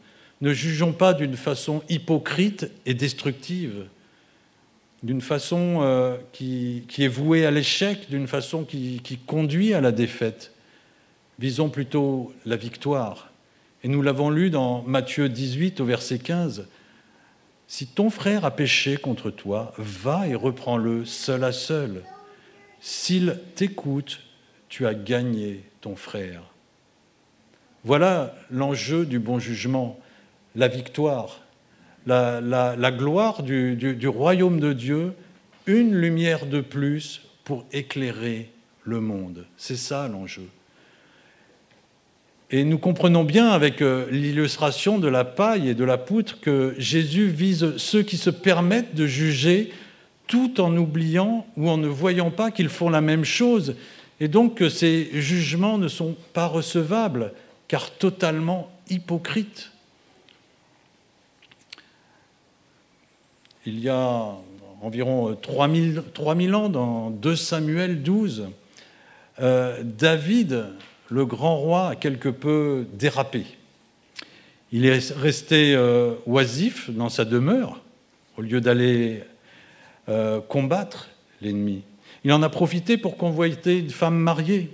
ne 0.42 0.52
jugeons 0.52 0.92
pas 0.92 1.14
d'une 1.14 1.38
façon 1.38 1.82
hypocrite 1.88 2.70
et 2.86 2.94
destructive, 2.94 3.86
d'une 5.04 5.22
façon 5.22 5.80
euh, 5.82 6.18
qui, 6.34 6.84
est 6.98 7.08
vouée 7.08 7.46
à 7.46 7.52
l'échec, 7.52 8.10
d'une 8.10 8.28
façon 8.28 8.66
qui, 8.66 9.00
qui 9.02 9.18
conduit 9.18 9.74
à 9.74 9.80
la 9.80 9.94
défaite. 9.94 10.52
Visons 11.40 11.70
plutôt 11.70 12.34
la 12.46 12.58
victoire. 12.58 13.32
Et 13.84 13.88
nous 13.88 14.02
l'avons 14.02 14.30
lu 14.30 14.50
dans 14.50 14.82
Matthieu 14.82 15.30
18 15.30 15.80
au 15.80 15.86
verset 15.86 16.20
15. 16.20 16.68
Si 17.68 17.88
ton 17.88 18.10
frère 18.10 18.44
a 18.44 18.52
péché 18.52 18.98
contre 18.98 19.30
toi, 19.30 19.74
va 19.78 20.28
et 20.28 20.36
reprends-le 20.36 21.06
seul 21.06 21.44
à 21.46 21.54
seul. 21.54 22.04
S'il 22.88 23.40
t'écoute, 23.56 24.20
tu 24.70 24.86
as 24.86 24.94
gagné 24.94 25.64
ton 25.82 25.96
frère. 25.96 26.44
Voilà 27.84 28.36
l'enjeu 28.52 29.08
du 29.08 29.18
bon 29.18 29.40
jugement, 29.40 30.00
la 30.56 30.68
victoire, 30.68 31.42
la, 32.06 32.92
gloire 32.92 33.42
du, 33.42 34.08
royaume 34.08 34.60
de 34.60 34.72
Dieu, 34.72 35.14
une 35.66 35.96
lumière 35.96 36.46
de 36.46 36.62
plus 36.62 37.24
pour 37.44 37.66
éclairer 37.74 38.52
le 38.84 39.00
monde. 39.00 39.48
C'est 39.58 39.78
ça 39.78 40.08
l'enjeu. 40.08 40.48
Et 42.52 42.64
nous 42.66 42.78
comprenons 42.78 43.24
bien 43.24 43.50
avec 43.50 43.82
euh, 43.82 44.06
l'illustration 44.12 45.00
de 45.00 45.08
la 45.08 45.26
paille 45.26 45.70
et 45.70 45.74
de 45.74 45.84
la 45.84 45.98
poutre 45.98 46.40
que 46.40 46.76
Jésus 46.78 47.30
vise 47.30 47.78
ceux 47.78 48.04
qui 48.04 48.18
se 48.18 48.30
permettent 48.30 48.94
de 48.94 49.08
juger 49.08 49.74
tout 50.28 50.60
en 50.62 50.76
oubliant 50.76 51.46
ou 51.58 51.70
en 51.70 51.78
ne 51.78 51.88
voyant 51.88 52.32
pas 52.32 52.52
qu'ils 52.52 52.70
font 52.70 52.90
la 52.90 53.02
même 53.02 53.26
chose, 53.26 53.76
et 54.20 54.28
donc 54.28 54.56
que 54.56 54.70
ces 54.70 55.10
jugements 55.14 55.78
ne 55.78 55.88
sont 55.88 56.16
pas 56.34 56.48
recevables, 56.48 57.34
car 57.68 57.92
totalement 57.92 58.72
hypocrites. 58.90 59.72
Il 63.66 63.80
y 63.80 63.90
a 63.90 64.36
environ 64.82 65.36
3000, 65.36 66.04
3000 66.14 66.56
ans, 66.56 66.70
dans 66.70 67.10
2 67.10 67.36
Samuel 67.36 68.04
12, 68.04 68.50
euh, 69.42 69.82
David 69.84 70.66
le 71.10 71.26
grand 71.26 71.58
roi 71.58 71.90
a 71.90 71.96
quelque 71.96 72.30
peu 72.30 72.86
dérapé. 72.94 73.46
Il 74.72 74.86
est 74.86 75.14
resté 75.14 75.76
euh, 75.76 76.16
oisif 76.26 76.90
dans 76.90 77.10
sa 77.10 77.26
demeure 77.26 77.82
au 78.38 78.42
lieu 78.42 78.62
d'aller 78.62 79.24
euh, 80.10 80.42
combattre 80.42 81.10
l'ennemi. 81.42 81.84
Il 82.24 82.34
en 82.34 82.42
a 82.44 82.50
profité 82.50 82.98
pour 82.98 83.18
convoiter 83.18 83.80
une 83.80 83.90
femme 83.90 84.18
mariée. 84.18 84.72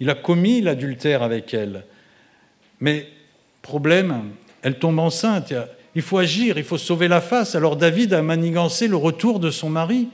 Il 0.00 0.10
a 0.10 0.14
commis 0.14 0.60
l'adultère 0.60 1.22
avec 1.22 1.54
elle. 1.54 1.84
Mais 2.80 3.08
problème, 3.62 4.30
elle 4.62 4.78
tombe 4.78 4.98
enceinte. 4.98 5.52
Il 5.94 6.02
faut 6.02 6.18
agir, 6.18 6.58
il 6.58 6.64
faut 6.64 6.78
sauver 6.78 7.08
la 7.08 7.20
face. 7.20 7.54
Alors 7.54 7.76
David 7.76 8.12
a 8.12 8.22
manigancé 8.22 8.88
le 8.88 8.96
retour 8.96 9.40
de 9.40 9.50
son 9.50 9.70
mari 9.70 10.08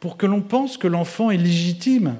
pour 0.00 0.16
que 0.16 0.26
l'on 0.26 0.42
pense 0.42 0.76
que 0.76 0.88
l'enfant 0.88 1.30
est 1.30 1.36
légitime. 1.36 2.16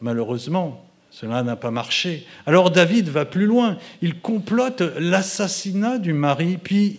Malheureusement, 0.00 0.84
cela 1.10 1.42
n'a 1.42 1.56
pas 1.56 1.70
marché. 1.70 2.26
Alors 2.46 2.70
David 2.70 3.08
va 3.08 3.24
plus 3.24 3.46
loin. 3.46 3.78
Il 4.00 4.20
complote 4.20 4.82
l'assassinat 4.98 5.98
du 5.98 6.12
mari, 6.12 6.58
puis 6.62 6.98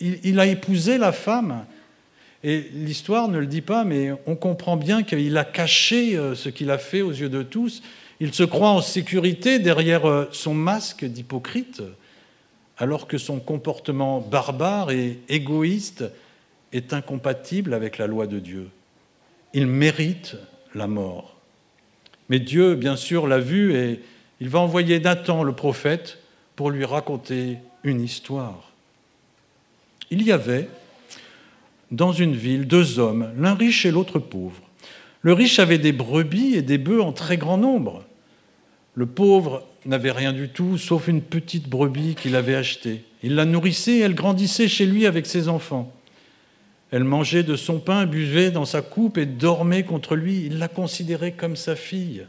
il, 0.00 0.40
a 0.40 0.46
épousé 0.46 0.98
la 0.98 1.12
femme. 1.12 1.64
Et 2.44 2.60
l'histoire 2.74 3.28
ne 3.28 3.38
le 3.38 3.46
dit 3.46 3.60
pas, 3.60 3.84
mais 3.84 4.10
on 4.26 4.34
comprend 4.34 4.76
bien 4.76 5.02
qu'il 5.02 5.36
a 5.36 5.44
caché 5.44 6.16
euh, 6.16 6.34
ce 6.34 6.48
qu'il 6.48 6.70
a 6.70 6.78
fait 6.78 7.02
aux 7.02 7.12
yeux 7.12 7.28
de 7.28 7.42
tous. 7.42 7.82
Il 8.18 8.34
se 8.34 8.42
croit 8.42 8.70
en 8.70 8.80
sécurité 8.80 9.58
derrière 9.58 10.08
euh, 10.08 10.28
son 10.32 10.54
masque 10.54 11.04
d'hypocrite, 11.04 11.82
alors 12.78 13.06
que 13.06 13.18
son 13.18 13.38
comportement 13.38 14.20
barbare 14.20 14.90
et 14.90 15.20
égoïste 15.28 16.04
est 16.72 16.92
incompatible 16.92 17.74
avec 17.74 17.98
la 17.98 18.08
loi 18.08 18.26
de 18.26 18.40
Dieu. 18.40 18.68
Il 19.54 19.66
mérite 19.66 20.36
la 20.74 20.86
mort. 20.88 21.36
Mais 22.28 22.40
Dieu, 22.40 22.74
bien 22.74 22.96
sûr, 22.96 23.26
l'a 23.26 23.38
vu 23.38 23.76
et 23.76 24.00
il 24.40 24.48
va 24.48 24.58
envoyer 24.58 24.98
Nathan, 24.98 25.44
le 25.44 25.52
prophète, 25.52 26.18
pour 26.56 26.70
lui 26.70 26.84
raconter 26.84 27.58
une 27.84 28.00
histoire. 28.00 28.72
Il 30.10 30.22
y 30.22 30.32
avait 30.32 30.68
dans 31.92 32.12
une 32.12 32.34
ville 32.34 32.66
deux 32.66 32.98
hommes, 32.98 33.30
l'un 33.38 33.54
riche 33.54 33.86
et 33.86 33.90
l'autre 33.90 34.18
pauvre. 34.18 34.62
Le 35.20 35.32
riche 35.32 35.60
avait 35.60 35.78
des 35.78 35.92
brebis 35.92 36.56
et 36.56 36.62
des 36.62 36.78
bœufs 36.78 37.02
en 37.02 37.12
très 37.12 37.36
grand 37.36 37.58
nombre. 37.58 38.04
Le 38.94 39.06
pauvre 39.06 39.62
n'avait 39.86 40.10
rien 40.10 40.32
du 40.32 40.48
tout, 40.48 40.78
sauf 40.78 41.06
une 41.06 41.22
petite 41.22 41.68
brebis 41.68 42.16
qu'il 42.16 42.34
avait 42.34 42.56
achetée. 42.56 43.04
Il 43.22 43.36
la 43.36 43.44
nourrissait 43.44 43.98
et 43.98 44.00
elle 44.00 44.14
grandissait 44.14 44.68
chez 44.68 44.86
lui 44.86 45.06
avec 45.06 45.26
ses 45.26 45.48
enfants. 45.48 45.92
Elle 46.90 47.04
mangeait 47.04 47.42
de 47.42 47.56
son 47.56 47.78
pain, 47.78 48.06
buvait 48.06 48.50
dans 48.50 48.64
sa 48.64 48.82
coupe 48.82 49.16
et 49.16 49.26
dormait 49.26 49.84
contre 49.84 50.16
lui. 50.16 50.44
Il 50.46 50.58
la 50.58 50.68
considérait 50.68 51.32
comme 51.32 51.56
sa 51.56 51.76
fille. 51.76 52.26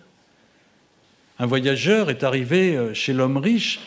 Un 1.39 1.45
voyageur 1.45 2.09
est 2.09 2.23
arrivé 2.23 2.75
euh, 2.77 2.93
chez 2.93 3.11
l'homme 3.11 3.37
riche, 3.37 3.79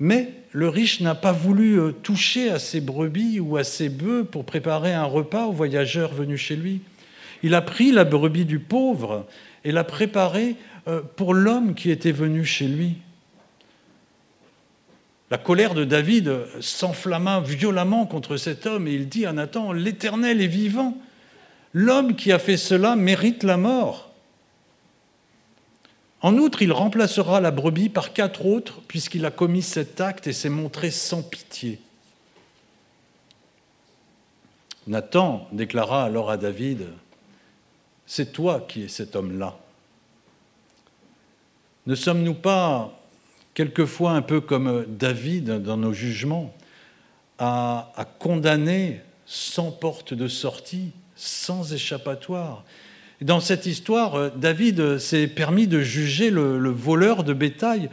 mais 0.00 0.32
le 0.52 0.68
riche 0.68 1.00
n'a 1.00 1.14
pas 1.14 1.32
voulu 1.32 1.78
euh, 1.78 1.92
toucher 1.92 2.50
à 2.50 2.58
ses 2.58 2.80
brebis 2.80 3.38
ou 3.38 3.56
à 3.58 3.64
ses 3.64 3.90
bœufs 3.90 4.24
pour 4.24 4.44
préparer 4.44 4.94
un 4.94 5.04
repas 5.04 5.46
au 5.46 5.52
voyageur 5.52 6.12
venu 6.12 6.36
chez 6.36 6.56
lui. 6.56 6.80
Il 7.42 7.54
a 7.54 7.60
pris 7.60 7.92
la 7.92 8.04
brebis 8.04 8.46
du 8.46 8.58
pauvre 8.58 9.26
et 9.64 9.72
l'a 9.72 9.84
préparée 9.84 10.56
euh, 10.88 11.02
pour 11.16 11.34
l'homme 11.34 11.74
qui 11.74 11.90
était 11.90 12.12
venu 12.12 12.44
chez 12.44 12.66
lui. 12.66 12.96
La 15.30 15.38
colère 15.38 15.74
de 15.74 15.84
David 15.84 16.32
s'enflamma 16.60 17.40
violemment 17.40 18.06
contre 18.06 18.36
cet 18.36 18.66
homme 18.66 18.88
et 18.88 18.94
il 18.94 19.08
dit 19.08 19.26
à 19.26 19.32
Nathan, 19.32 19.72
L'Éternel 19.72 20.40
est 20.40 20.48
vivant. 20.48 20.96
L'homme 21.72 22.16
qui 22.16 22.32
a 22.32 22.40
fait 22.40 22.56
cela 22.56 22.96
mérite 22.96 23.44
la 23.44 23.56
mort. 23.56 24.09
En 26.22 26.36
outre, 26.36 26.62
il 26.62 26.72
remplacera 26.72 27.40
la 27.40 27.50
brebis 27.50 27.88
par 27.88 28.12
quatre 28.12 28.44
autres, 28.44 28.80
puisqu'il 28.86 29.24
a 29.24 29.30
commis 29.30 29.62
cet 29.62 30.00
acte 30.00 30.26
et 30.26 30.32
s'est 30.32 30.50
montré 30.50 30.90
sans 30.90 31.22
pitié. 31.22 31.80
Nathan 34.86 35.48
déclara 35.52 36.04
alors 36.04 36.30
à 36.30 36.36
David, 36.36 36.88
C'est 38.06 38.32
toi 38.32 38.64
qui 38.68 38.82
es 38.82 38.88
cet 38.88 39.14
homme-là. 39.14 39.56
Ne 41.86 41.94
sommes-nous 41.94 42.34
pas 42.34 42.92
quelquefois 43.54 44.12
un 44.12 44.22
peu 44.22 44.40
comme 44.40 44.84
David 44.86 45.62
dans 45.62 45.76
nos 45.76 45.92
jugements, 45.92 46.54
à, 47.38 47.92
condamner 48.18 49.00
sans 49.26 49.70
porte 49.70 50.12
de 50.12 50.28
sortie, 50.28 50.92
sans 51.16 51.72
échappatoire. 51.72 52.64
Dans 53.20 53.40
cette 53.40 53.66
histoire, 53.66 54.30
David 54.36 54.98
s'est 54.98 55.26
permis 55.26 55.66
de 55.66 55.80
juger 55.80 56.30
le, 56.30 56.70
voleur 56.70 57.22
de 57.24 57.32
bétail 57.32 57.90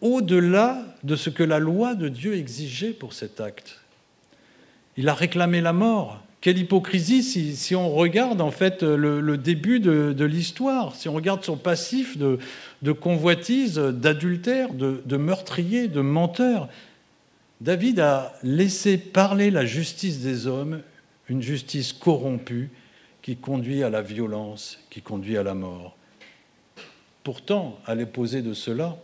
au-delà 0.00 0.82
de 1.04 1.14
ce 1.14 1.30
que 1.30 1.44
la 1.44 1.60
loi 1.60 1.94
de 1.94 2.08
Dieu 2.08 2.34
exigeait 2.34 2.90
pour 2.90 3.12
cet 3.12 3.40
acte. 3.40 3.80
Il 4.96 5.08
a 5.08 5.14
réclamé 5.14 5.60
la 5.60 5.72
mort. 5.72 6.20
Quelle 6.40 6.58
hypocrisie 6.58 7.22
si, 7.54 7.76
on 7.76 7.88
regarde 7.90 8.40
en 8.40 8.50
fait 8.50 8.82
le, 8.82 9.36
début 9.38 9.78
de 9.78 10.24
l'histoire, 10.24 10.96
si 10.96 11.08
on 11.08 11.14
regarde 11.14 11.44
son 11.44 11.56
passif 11.56 12.18
de, 12.18 12.40
de 12.82 12.90
convoitise, 12.90 13.76
d'adultère, 13.76 14.74
de, 14.74 15.16
meurtrier, 15.16 15.86
de 15.86 16.00
menteur. 16.00 16.68
David 17.60 18.00
a 18.00 18.34
laissé 18.42 18.98
parler 18.98 19.52
la 19.52 19.64
justice 19.64 20.18
des 20.18 20.48
hommes, 20.48 20.80
une 21.28 21.42
justice 21.42 21.92
corrompue 21.92 22.70
qui 23.22 23.36
conduit 23.36 23.82
à 23.84 23.90
la 23.90 24.02
violence, 24.02 24.78
qui 24.90 25.00
conduit 25.00 25.38
à 25.38 25.42
la 25.42 25.54
mort. 25.54 25.96
Pourtant, 27.22 27.78
à 27.86 27.94
l'opposé 27.94 28.42
de 28.42 28.52
cela, 28.52 28.98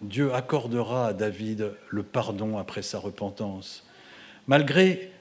Dieu 0.00 0.34
accordera 0.34 1.08
à 1.08 1.12
David 1.12 1.72
le 1.88 2.02
pardon 2.02 2.58
après 2.58 2.82
sa 2.82 2.98
repentance, 2.98 3.86
malgré 4.46 5.12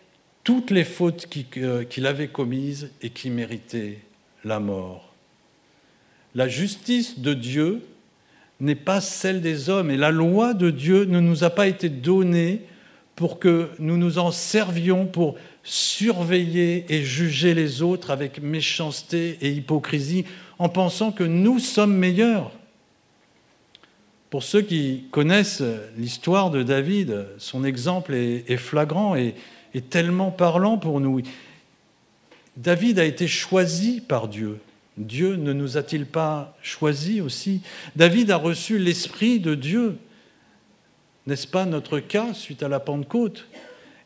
toutes 0.44 0.72
les 0.72 0.84
fautes 0.84 1.28
euh, 1.58 1.84
qu'il 1.84 2.08
avait 2.08 2.30
commises 2.30 2.92
et 3.02 3.10
qui 3.10 3.30
méritaient 3.30 4.00
la 4.44 4.60
mort. 4.60 5.14
La 6.36 6.48
justice 6.48 7.20
de 7.20 7.34
Dieu 7.34 7.82
n'est 8.60 8.76
pas 8.76 9.02
celle 9.02 9.42
des 9.42 9.70
hommes 9.70 9.92
et 9.92 9.98
la 9.98 10.12
loi 10.12 10.54
de 10.54 10.70
Dieu 10.70 11.06
ne 11.06 11.20
nous 11.20 11.44
a 11.44 11.50
pas 11.50 11.68
été 11.68 11.90
donnée 11.90 12.62
pour 13.16 13.40
que 13.40 13.70
nous 13.80 13.98
nous 13.98 14.20
en 14.20 14.32
servions 14.32 15.06
pour 15.06 15.36
surveiller 15.70 16.86
et 16.88 17.04
juger 17.04 17.54
les 17.54 17.82
autres 17.82 18.10
avec 18.10 18.42
méchanceté 18.42 19.38
et 19.42 19.52
hypocrisie 19.52 20.24
en 20.60 20.70
pensant 20.70 21.12
que 21.12 21.26
nous 21.26 21.60
sommes 21.60 21.94
meilleurs. 21.94 22.54
Pour 24.30 24.44
ceux 24.44 24.62
qui 24.62 25.08
connaissent 25.12 25.64
l'histoire 25.98 26.52
de 26.52 26.64
David, 26.64 27.28
son 27.38 27.66
exemple 27.66 28.14
est, 28.14 28.58
flagrant 28.58 29.16
et 29.16 29.36
tellement 29.90 30.32
parlant 30.32 30.78
pour 30.78 31.02
nous. 31.02 31.22
David 32.56 32.98
a 32.98 33.06
été 33.06 33.28
choisi 33.28 34.00
par 34.00 34.30
Dieu. 34.30 34.60
Dieu 34.96 35.36
ne 35.36 35.52
nous 35.52 35.76
a-t-il 35.76 36.06
pas 36.06 36.58
choisis 36.62 37.22
aussi? 37.22 37.62
David 37.98 38.32
a 38.32 38.38
reçu 38.38 38.80
l'Esprit 38.80 39.42
de 39.42 39.54
Dieu. 39.54 39.98
N'est-ce 41.28 41.46
pas 41.46 41.66
notre 41.66 42.00
cas 42.00 42.34
suite 42.34 42.64
à 42.64 42.70
la 42.70 42.80
Pentecôte? 42.80 43.48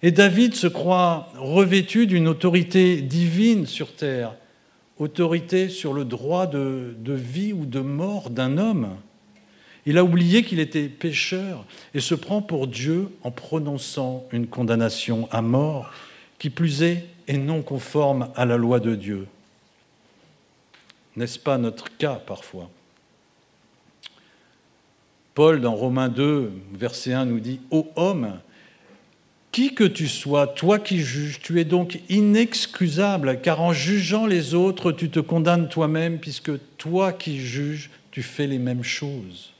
Et 0.03 0.11
David 0.11 0.55
se 0.55 0.67
croit 0.67 1.29
revêtu 1.37 2.07
d'une 2.07 2.27
autorité 2.27 3.01
divine 3.01 3.67
sur 3.67 3.95
terre, 3.95 4.35
autorité 4.97 5.69
sur 5.69 5.93
le 5.93 6.05
droit 6.05 6.47
de, 6.47 6.95
vie 7.05 7.53
ou 7.53 7.65
de 7.65 7.81
mort 7.81 8.31
d'un 8.31 8.57
homme. 8.57 8.97
Il 9.85 9.97
a 9.97 10.03
oublié 10.03 10.43
qu'il 10.43 10.59
était 10.59 10.89
pécheur 10.89 11.65
et 11.93 11.99
se 11.99 12.15
prend 12.15 12.41
pour 12.41 12.67
Dieu 12.67 13.09
en 13.23 13.31
prononçant 13.31 14.25
une 14.31 14.47
condamnation 14.47 15.27
à 15.31 15.41
mort, 15.41 15.91
qui 16.39 16.49
plus 16.49 16.81
est, 16.81 17.05
est 17.27 17.37
non 17.37 17.61
conforme 17.61 18.29
à 18.35 18.45
la 18.45 18.57
loi 18.57 18.79
de 18.79 18.95
Dieu. 18.95 19.27
N'est-ce 21.15 21.39
pas 21.39 21.57
notre 21.57 21.95
cas 21.97 22.15
parfois? 22.15 22.69
Paul, 25.33 25.61
dans 25.61 25.75
Romains 25.75 26.09
2, 26.09 26.51
verset 26.73 27.13
1, 27.13 27.25
nous 27.25 27.39
dit 27.39 27.61
Ô 27.69 27.87
homme, 27.95 28.39
qui 29.51 29.73
que 29.73 29.83
tu 29.83 30.07
sois, 30.07 30.47
toi 30.47 30.79
qui 30.79 30.99
juges, 30.99 31.39
tu 31.41 31.59
es 31.59 31.65
donc 31.65 31.99
inexcusable, 32.09 33.41
car 33.41 33.61
en 33.61 33.73
jugeant 33.73 34.25
les 34.25 34.53
autres, 34.53 34.91
tu 34.91 35.09
te 35.09 35.19
condamnes 35.19 35.67
toi-même, 35.67 36.19
puisque 36.19 36.51
toi 36.77 37.11
qui 37.11 37.39
juges, 37.39 37.89
tu 38.11 38.23
fais 38.23 38.47
les 38.47 38.59
mêmes 38.59 38.83
choses. 38.83 39.51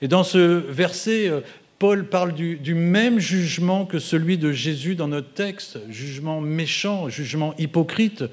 Et 0.00 0.08
dans 0.08 0.24
ce 0.24 0.38
verset, 0.38 1.28
euh, 1.28 1.40
Paul 1.78 2.08
parle 2.08 2.34
du, 2.34 2.56
du, 2.56 2.74
même 2.74 3.18
jugement 3.18 3.84
que 3.84 3.98
celui 3.98 4.38
de 4.38 4.52
Jésus 4.52 4.94
dans 4.94 5.08
notre 5.08 5.32
texte, 5.32 5.78
jugement 5.90 6.40
méchant, 6.40 7.08
jugement 7.10 7.54
hypocrite, 7.58 8.24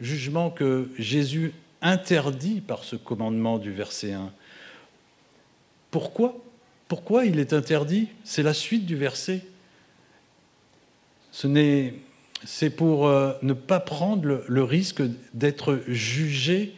jugement 0.00 0.50
que 0.50 0.88
Jésus 0.98 1.52
interdit 1.82 2.60
par 2.60 2.82
ce 2.84 2.96
commandement 2.96 3.58
du 3.58 3.72
verset 3.72 4.12
1. 4.12 4.32
Pourquoi? 5.90 6.36
Pourquoi 6.88 7.26
il 7.26 7.38
est 7.38 7.52
interdit? 7.52 8.08
C'est 8.24 8.42
la 8.42 8.54
suite 8.54 8.86
du 8.86 8.96
verset. 8.96 9.42
C'est 11.32 12.70
pour 12.76 13.06
euh, 13.06 13.32
ne 13.42 13.54
pas 13.54 13.80
prendre 13.80 14.42
le, 14.46 14.64
risque 14.64 15.02
d'être 15.32 15.80
jugé 15.88 16.74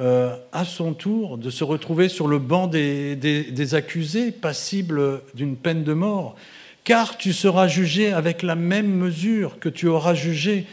euh, 0.00 0.34
à 0.52 0.64
son 0.64 0.94
tour, 0.94 1.36
de 1.36 1.50
se 1.50 1.62
retrouver 1.62 2.08
sur 2.08 2.26
le 2.26 2.38
banc 2.38 2.68
des, 2.68 3.74
accusés, 3.74 4.32
passible 4.32 5.20
d'une 5.34 5.56
peine 5.56 5.84
de 5.84 5.92
mort, 5.92 6.36
car 6.84 7.18
tu 7.18 7.34
seras 7.34 7.68
jugé 7.68 8.12
avec 8.12 8.42
la 8.42 8.54
même 8.54 8.90
mesure 8.90 9.58
que 9.58 9.68
tu 9.68 9.88
auras 9.88 10.14
jugé 10.14 10.66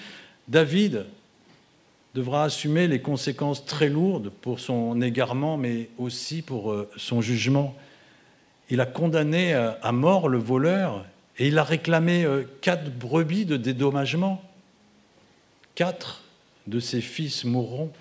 David, 0.47 1.05
devra 2.13 2.45
assumer 2.45 2.87
les 2.87 3.01
conséquences 3.01 3.65
très 3.65 3.89
lourdes 3.89 4.29
pour 4.29 4.61
son 4.61 5.01
égarement, 5.01 5.57
mais 5.57 5.89
aussi 5.97 6.41
pour 6.41 6.71
euh, 6.71 6.89
son 6.95 7.19
jugement. 7.19 7.75
Il 8.69 8.79
a 8.79 8.85
condamné 8.85 9.53
à 9.53 9.91
mort 9.91 10.27
le 10.27 10.39
voleur 10.39 11.05
et 11.37 11.47
il 11.47 11.57
a 11.57 11.63
réclamé 11.63 12.23
euh, 12.23 12.43
quatre 12.61 12.89
brebis 12.89 13.45
de 13.45 13.57
dédommagement. 13.57 14.41
Quatre 15.75 16.23
de 16.67 16.79
ses 16.79 17.01
fils 17.01 17.43
mourront. 17.43 17.91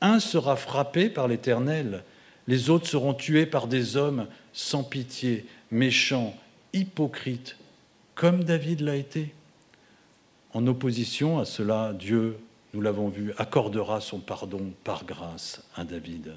Un 0.00 0.20
sera 0.20 0.56
frappé 0.56 1.08
par 1.08 1.28
l'Éternel, 1.28 2.04
les 2.46 2.70
autres 2.70 2.86
seront 2.86 3.14
tués 3.14 3.46
par 3.46 3.66
des 3.68 3.96
hommes 3.96 4.26
sans 4.52 4.84
pitié, 4.84 5.46
méchants, 5.70 6.36
hypocrites, 6.72 7.56
comme 8.14 8.44
David 8.44 8.80
l'a 8.80 8.96
été. 8.96 9.34
En 10.52 10.66
opposition 10.66 11.38
à 11.38 11.44
cela, 11.44 11.92
Dieu 11.94 12.38
nous 12.74 12.80
l'avons 12.80 13.08
vu, 13.08 13.32
accordera 13.38 14.00
son 14.00 14.18
pardon 14.18 14.72
par 14.82 15.04
grâce 15.04 15.62
à 15.76 15.84
David. 15.84 16.34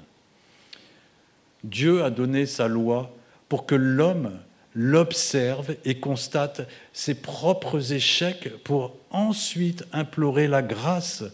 Dieu 1.64 2.04
a 2.04 2.10
donné 2.10 2.46
sa 2.46 2.68
loi 2.68 3.12
pour 3.48 3.66
que 3.66 3.74
l'homme 3.74 4.38
l'observe 4.80 5.74
et 5.84 5.96
constate 5.96 6.68
ses 6.92 7.16
propres 7.16 7.92
échecs 7.92 8.48
pour 8.62 8.94
ensuite 9.10 9.84
implorer 9.92 10.46
la 10.46 10.62
grâce, 10.62 11.24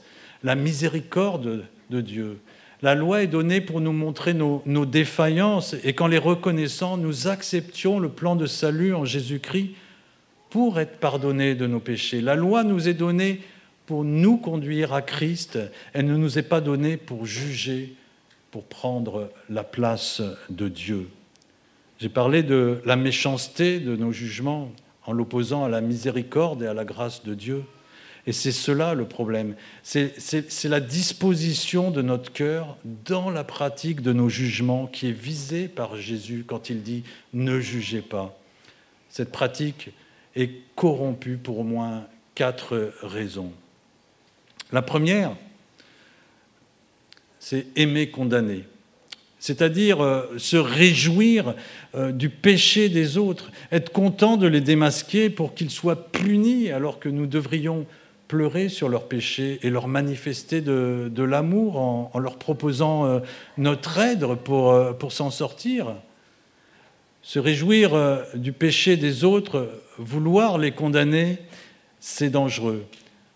la 0.43 0.55
miséricorde 0.55 1.67
de 1.91 2.01
Dieu. 2.01 2.41
La 2.81 2.95
loi 2.95 3.23
est 3.23 3.27
donnée 3.27 3.61
pour 3.61 3.83
nous 3.83 3.93
montrer 3.93 4.33
nos, 4.33 4.87
défaillances 4.87 5.77
et 5.85 5.93
qu'en 5.93 6.07
les 6.07 6.17
reconnaissant, 6.17 6.97
nous 6.97 7.29
acceptions 7.29 7.99
le 7.99 8.09
plan 8.09 8.35
de 8.35 8.47
salut 8.47 8.95
en 8.95 9.05
Jésus-Christ 9.05 9.73
pour 10.49 10.81
être 10.81 10.97
pardonnés 10.99 11.55
de 11.55 11.67
nos 11.67 11.81
péchés. 11.81 12.23
La 12.23 12.37
loi 12.37 12.65
nous 12.65 12.89
est 12.89 12.95
donnée 12.95 13.43
pour 13.85 14.05
nous 14.05 14.39
conduire 14.39 14.95
à 14.95 15.03
Christ. 15.03 15.59
Elle 15.93 16.07
ne 16.07 16.17
nous 16.17 16.39
est 16.39 16.43
pas 16.43 16.63
donnée 16.63 16.97
pour 16.97 17.27
juger, 17.27 17.95
pour 18.51 18.65
prendre 18.65 19.31
la 19.51 19.65
place 19.65 20.23
de 20.49 20.69
Dieu. 20.69 21.09
J'ai 22.01 22.09
parlé 22.09 22.43
de 22.43 22.81
la 22.85 22.97
méchanceté 22.97 23.81
de 23.81 23.97
nos 23.97 24.13
jugements 24.13 24.73
en 25.07 25.13
l'opposant 25.13 25.65
à 25.65 25.69
la 25.69 25.81
miséricorde 25.81 26.63
et 26.63 26.67
à 26.67 26.75
la 26.75 26.85
grâce 26.85 27.25
de 27.25 27.35
Dieu. 27.35 27.65
Et 28.27 28.33
c'est 28.33 28.53
cela 28.53 28.95
le 28.95 29.07
problème. 29.07 29.55
C'est 29.83 30.65
la 30.65 30.81
disposition 30.81 31.91
de 31.91 32.03
notre 32.03 32.33
cœur 32.33 32.77
dans 33.05 33.31
la 33.31 33.45
pratique 33.45 34.01
de 34.01 34.13
nos 34.13 34.29
jugements 34.29 34.87
qui 34.87 35.09
est 35.09 35.13
visée 35.13 35.69
par 35.69 35.97
Jésus 35.97 36.45
quand 36.47 36.71
il 36.71 36.83
dit 36.83 37.05
ne 37.35 37.61
jugez 37.61 38.01
pas. 38.01 38.37
Cette 39.11 39.31
pratique 39.31 39.91
est 40.35 40.51
corrompue 40.75 41.37
pour 41.37 41.59
au 41.59 41.65
moins 41.65 42.07
quatre 42.35 42.93
raisons. 43.03 43.53
La 44.73 44.83
première, 44.83 45.37
c'est 47.39 47.67
aimer 47.77 48.11
condamner, 48.11 48.65
c'est-à-dire 49.45 50.03
euh, 50.03 50.23
se 50.39 50.57
réjouir 50.57 51.55
euh, 51.95 52.13
du 52.13 52.31
péché 52.31 52.89
des 52.89 53.19
autres, 53.19 53.51
être 53.73 53.93
content 53.93 54.39
de 54.39 54.47
les 54.47 54.63
démasquer 54.63 55.29
pour 55.29 55.53
qu'ils 55.53 55.69
soient 55.71 56.11
punis 56.11 56.71
alors 56.71 56.99
que 56.99 57.11
nous 57.11 57.27
devrions 57.27 57.85
pleurer 58.27 58.71
sur 58.71 58.89
leurs 58.89 59.07
péchés 59.07 59.59
et 59.63 59.69
leur 59.69 59.87
manifester 59.87 60.63
de, 60.63 61.23
l'amour 61.23 61.77
en, 61.77 62.19
leur 62.19 62.39
proposant 62.39 63.05
euh, 63.05 63.21
notre 63.59 63.99
aide 63.99 64.25
pour, 64.45 64.97
pour 64.97 65.13
s'en 65.13 65.31
sortir. 65.31 65.95
Se 67.21 67.39
réjouir 67.39 68.23
du 68.35 68.53
péché 68.53 68.97
des 68.97 69.25
autres, 69.25 69.69
vouloir 69.99 70.57
les 70.57 70.73
condamner, 70.73 71.37
c'est 72.01 72.31
dangereux. 72.31 72.87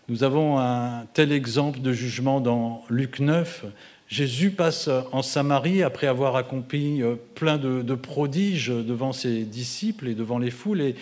Nous 0.07 0.23
avons 0.23 0.57
un 0.57 1.05
tel 1.13 1.31
exemple 1.31 1.81
de 1.81 1.93
jugement 1.93 2.41
dans 2.41 2.83
Luc 2.89 3.19
9. 3.19 3.65
Jésus 4.09 4.49
passe 4.49 4.89
en 5.11 5.21
Samarie 5.21 5.83
après 5.83 6.07
avoir 6.07 6.35
accompli 6.35 7.03
euh, 7.03 7.15
plein 7.35 7.59
de, 7.59 7.93
prodiges 7.93 8.69
devant 8.69 9.13
ses 9.13 9.45
disciples 9.45 10.07
et 10.07 10.15
devant 10.15 10.39
les 10.39 10.49
foules, 10.49 10.81
et 10.81 10.95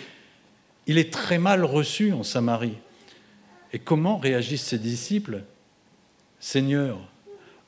il 0.86 0.98
est 0.98 1.10
très 1.10 1.38
mal 1.38 1.64
reçu 1.64 2.12
en 2.12 2.22
Samarie. 2.22 2.76
Et 3.72 3.78
comment 3.78 4.18
réagissent 4.18 4.66
ses 4.66 4.78
disciples? 4.78 5.42
Seigneur, 6.38 6.98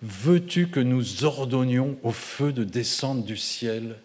veux-tu 0.02 0.68
que 0.68 0.80
nous 0.80 1.24
ordonnions 1.24 1.98
au 2.02 2.12
feu 2.12 2.52
de 2.52 2.64
descendre 2.64 3.24
du 3.24 3.38
ciel 3.38 3.96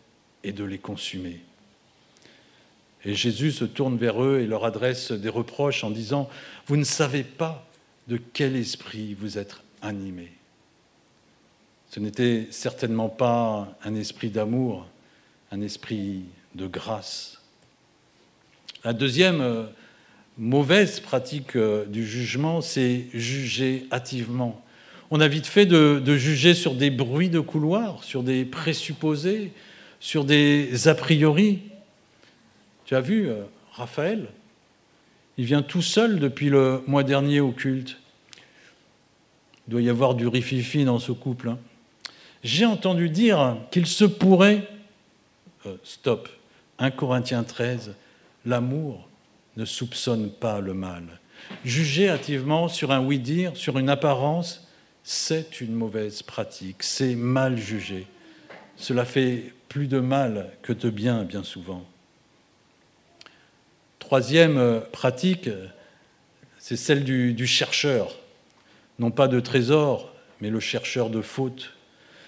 et 0.46 0.54
de 0.54 0.64
les 0.64 0.80
consumer? 0.80 1.42
Et 3.04 3.14
Jésus 3.14 3.52
se 3.52 3.66
tourne 3.66 3.98
vers 3.98 4.24
eux 4.24 4.40
et 4.40 4.48
leur 4.48 4.64
adresse 4.64 5.12
des 5.12 5.30
reproches 5.30 5.84
en 5.84 5.92
disant, 5.92 6.30
Vous 6.66 6.78
ne 6.78 6.86
savez 6.86 7.24
pas 7.24 7.68
de 8.08 8.18
quel 8.18 8.56
esprit 8.56 9.14
vous 9.14 9.38
êtes 9.38 9.58
animés. 9.82 10.32
Ce 11.96 12.02
n'était 12.02 12.48
certainement 12.52 13.08
pas 13.08 13.74
un 13.86 13.96
esprit 13.96 14.30
d'amour, 14.30 14.86
un 15.50 15.62
esprit 15.62 16.24
de 16.54 16.68
grâce. 16.68 17.42
La 18.84 18.92
deuxième 18.92 19.40
euh, 19.40 19.64
mauvaise 20.38 21.00
pratique 21.00 21.56
euh, 21.56 21.86
du 21.86 22.06
jugement, 22.06 22.60
c'est 22.60 23.06
juger 23.14 23.88
hâtivement. 23.94 24.62
On 25.10 25.22
a 25.22 25.30
vite 25.30 25.46
fait 25.46 25.66
de, 25.66 26.18
juger 26.18 26.54
sur 26.54 26.76
des 26.76 26.90
bruits 26.90 27.30
de 27.30 27.40
couloir, 27.40 28.04
sur 28.04 28.24
des 28.24 28.44
présupposés, 28.44 29.54
sur 30.02 30.26
des 30.26 30.90
a 30.90 30.96
priori. 30.96 31.62
Tu 32.84 32.94
as 32.94 33.00
vu 33.00 33.30
euh, 33.30 33.44
Raphaël? 33.72 34.28
Il 35.38 35.46
vient 35.46 35.62
tout 35.62 35.82
seul 35.82 36.20
depuis 36.20 36.50
le 36.50 36.84
mois 36.88 37.04
dernier 37.04 37.40
au 37.40 37.54
culte. 37.54 37.96
Il 39.70 39.72
doit 39.72 39.82
y 39.82 39.90
avoir 39.90 40.14
du 40.14 40.28
rififi 40.28 40.84
dans 40.84 41.00
ce 41.00 41.14
couple. 41.14 41.52
Hein. 41.52 41.60
J'ai 42.46 42.68
entendu 42.68 43.10
dire 43.10 43.58
qu'il 43.72 43.88
se 43.88 44.06
pourrait, 44.06 44.68
euh, 45.66 45.78
stop, 45.84 46.30
1 46.78 46.92
Corinthiens 46.92 47.44
13, 47.44 47.96
l'amour 48.46 49.10
ne 49.58 49.66
soupçonne 49.66 50.30
pas 50.30 50.60
le 50.60 50.76
mal. 50.76 51.06
Juger 51.64 52.08
hâtivement 52.08 52.68
sur 52.68 52.92
un 52.92 53.04
oui-dire, 53.04 53.58
sur 53.58 53.80
une 53.80 53.90
apparence, 53.90 54.68
c'est 55.04 55.60
une 55.60 55.74
mauvaise 55.74 56.22
pratique, 56.22 56.84
c'est 56.84 57.16
mal 57.16 57.58
jugé. 57.58 58.06
Cela 58.78 59.06
fait 59.06 59.52
plus 59.68 59.88
de 59.88 60.00
mal 60.00 60.52
que 60.62 60.72
de 60.72 60.92
bien, 60.92 61.24
bien 61.24 61.42
souvent. 61.42 61.84
Troisième 63.98 64.84
pratique, 64.92 65.50
c'est 66.60 66.78
celle 66.78 67.06
du, 67.06 67.48
chercheur, 67.48 68.16
non 69.00 69.10
pas 69.10 69.28
de 69.28 69.40
trésor, 69.40 70.14
mais 70.42 70.52
le 70.52 70.60
chercheur 70.60 71.10
de 71.10 71.24
fautes. 71.24 71.72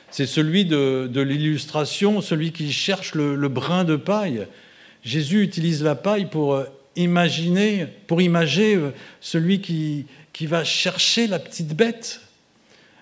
C'est 0.09 0.25
celui 0.25 0.65
de, 0.65 1.21
l'illustration, 1.21 2.21
celui 2.21 2.51
qui 2.51 2.71
cherche 2.71 3.13
le, 3.15 3.47
brin 3.47 3.83
de 3.83 3.95
paille. 3.95 4.47
Jésus 5.03 5.43
utilise 5.43 5.83
la 5.83 5.95
paille 5.95 6.29
pour 6.29 6.63
imaginer, 6.95 7.87
pour 8.07 8.21
imager 8.21 8.79
celui 9.21 9.61
qui, 9.61 10.05
va 10.41 10.63
chercher 10.63 11.27
la 11.27 11.39
petite 11.39 11.75
bête, 11.75 12.21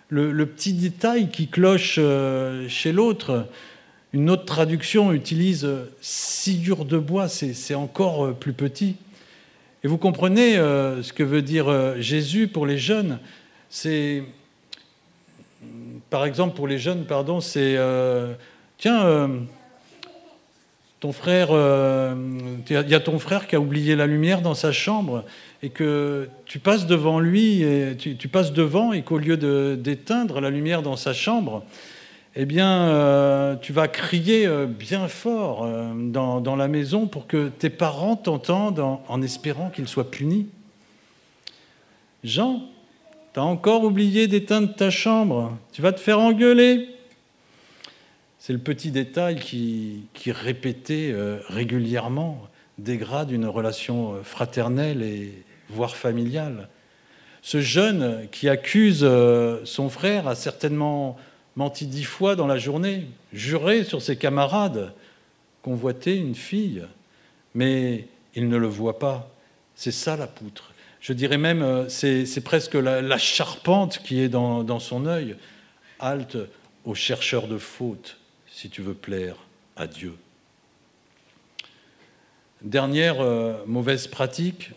le, 0.09 0.45
petit 0.45 0.73
détail 0.73 1.29
qui 1.29 1.47
cloche 1.47 1.95
euh, 1.97 2.67
chez 2.69 2.91
l'autre. 2.91 3.47
Une 4.13 4.29
autre 4.29 4.45
traduction 4.45 5.11
utilise 5.11 5.67
sciure 5.99 6.85
de 6.85 6.97
bois, 6.97 7.27
c'est 7.27 7.75
encore 7.75 8.25
euh, 8.25 8.31
plus 8.31 8.53
petit. 8.53 8.95
Et 9.83 9.87
vous 9.87 9.97
comprenez 9.97 10.57
euh, 10.57 11.03
ce 11.03 11.11
que 11.13 11.23
veut 11.23 11.41
dire 11.41 11.99
Jésus 11.99 12.47
pour 12.47 12.65
les 12.65 12.77
jeunes. 12.77 13.19
C'est, 13.69 14.23
par 16.15 16.25
exemple, 16.25 16.55
pour 16.55 16.65
les 16.65 16.79
jeunes, 16.79 17.03
pardon, 17.03 17.41
c'est 17.41 17.77
tiens, 18.77 19.29
ton 21.01 21.11
frère, 21.11 21.49
il 22.69 22.89
y 22.89 22.95
a 22.95 22.99
ton 23.01 23.19
frère 23.19 23.47
qui 23.47 23.57
a 23.57 23.59
oublié 23.59 23.97
la 23.97 24.07
lumière 24.07 24.41
dans 24.41 24.53
sa 24.53 24.71
chambre 24.71 25.25
et 25.61 25.71
que 25.71 26.29
tu 26.45 26.59
passes 26.59 26.85
devant 26.85 27.19
lui, 27.19 27.63
et 27.63 27.97
tu, 27.97 28.29
passes 28.29 28.53
devant 28.53 28.93
et 28.93 29.01
qu'au 29.01 29.17
lieu 29.17 29.35
d'éteindre 29.75 30.39
la 30.39 30.49
lumière 30.49 30.81
dans 30.83 30.95
sa 30.95 31.11
chambre, 31.11 31.65
eh 32.37 32.45
bien, 32.45 32.87
euh, 32.87 33.57
tu 33.57 33.73
vas 33.73 33.89
crier 33.89 34.45
euh, 34.45 34.67
bien 34.67 35.09
fort 35.09 35.65
euh, 35.65 35.91
dans, 35.95 36.55
la 36.55 36.69
maison 36.69 37.07
pour 37.07 37.27
que 37.27 37.49
tes 37.49 37.69
parents 37.69 38.15
t'entendent 38.15 38.79
en, 38.79 39.21
espérant 39.21 39.69
qu'ils 39.69 39.89
soient 39.89 40.09
punis. 40.09 40.47
Jean, 42.23 42.61
tu 43.35 43.41
as 43.41 43.43
encore 43.43 43.83
oublié 43.83 44.29
d'éteindre 44.29 44.73
ta 44.73 44.89
chambre, 44.89 45.57
tu 45.73 45.81
vas 45.81 45.91
te 45.91 45.99
faire 45.99 46.21
engueuler. 46.21 46.87
C'est 48.39 48.53
le 48.53 48.59
petit 48.59 48.91
détail 48.91 49.41
qui, 49.41 50.07
répété 50.31 51.13
régulièrement, 51.49 52.47
dégrade 52.77 53.31
une 53.31 53.45
relation 53.45 54.23
fraternelle 54.23 55.03
et, 55.03 55.33
voire 55.67 55.97
familiale. 55.97 56.69
Ce 57.41 57.59
jeune 57.59 58.25
qui 58.31 58.47
accuse 58.47 59.01
euh, 59.03 59.59
son 59.65 59.89
frère 59.89 60.29
a 60.29 60.35
certainement 60.35 61.17
menti 61.57 61.87
dix 61.87 62.05
fois 62.05 62.37
dans 62.37 62.47
la 62.47 62.57
journée, 62.57 63.05
juré 63.33 63.83
sur 63.83 64.01
ses 64.01 64.15
camarades, 64.15 64.93
convoité 65.61 66.15
une 66.15 66.35
fille, 66.35 66.85
mais 67.53 68.07
il 68.33 68.47
ne 68.47 68.55
le 68.55 68.67
voit 68.67 68.97
pas. 68.97 69.29
C'est 69.75 69.91
ça 69.91 70.15
la 70.15 70.27
poutre. 70.27 70.71
Je 71.05 71.13
dirais 71.13 71.37
même, 71.37 71.61
euh, 71.61 71.87
c'est 71.87 72.43
presque 72.43 72.73
la, 72.73 73.17
charpente 73.19 73.99
qui 74.03 74.21
est 74.21 74.27
dans, 74.27 74.79
son 74.79 75.05
œil, 75.05 75.35
halte 75.99 76.35
au 76.83 76.95
chercheur 76.95 77.47
de 77.47 77.59
fautes, 77.59 78.17
si 78.47 78.71
tu 78.71 78.81
veux 78.81 78.95
plaire 78.95 79.35
à 79.75 79.85
Dieu. 79.85 80.15
Dernière 82.63 83.21
euh, 83.21 83.53
mauvaise 83.67 84.07
pratique, 84.07 84.71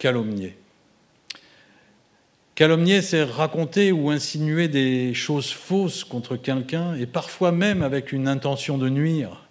calomnier. 0.00 0.56
Calomnier, 2.56 3.00
c'est 3.00 3.22
raconter 3.22 3.92
ou 3.92 4.10
insinuer 4.10 4.66
des 4.66 5.14
choses 5.14 5.52
fausses 5.52 6.02
contre 6.02 6.34
quelqu'un, 6.34 6.96
et 6.96 7.06
parfois 7.06 7.52
même 7.52 7.84
avec 7.84 8.10
une 8.10 8.26
intention 8.26 8.78
de 8.78 8.88
nuire. 8.88 9.46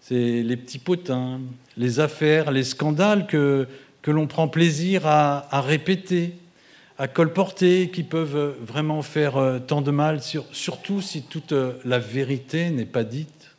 C'est 0.00 0.42
les 0.42 0.56
petits 0.56 0.78
potins, 0.78 1.40
les 1.76 2.00
affaires, 2.00 2.50
les 2.50 2.64
scandales 2.64 3.26
que, 3.26 3.68
que 4.06 4.12
l'on 4.12 4.28
prend 4.28 4.46
plaisir 4.46 5.04
à, 5.04 5.60
répéter, 5.62 6.36
à 6.96 7.08
colporter, 7.08 7.90
qui 7.90 8.04
peuvent 8.04 8.54
vraiment 8.60 9.02
faire 9.02 9.36
euh, 9.36 9.58
tant 9.58 9.82
de 9.82 9.90
mal, 9.90 10.20
surtout 10.52 11.02
si 11.02 11.22
toute 11.22 11.50
euh, 11.50 11.72
la 11.84 11.98
vérité 11.98 12.70
n'est 12.70 12.86
pas 12.86 13.02
dite. 13.02 13.56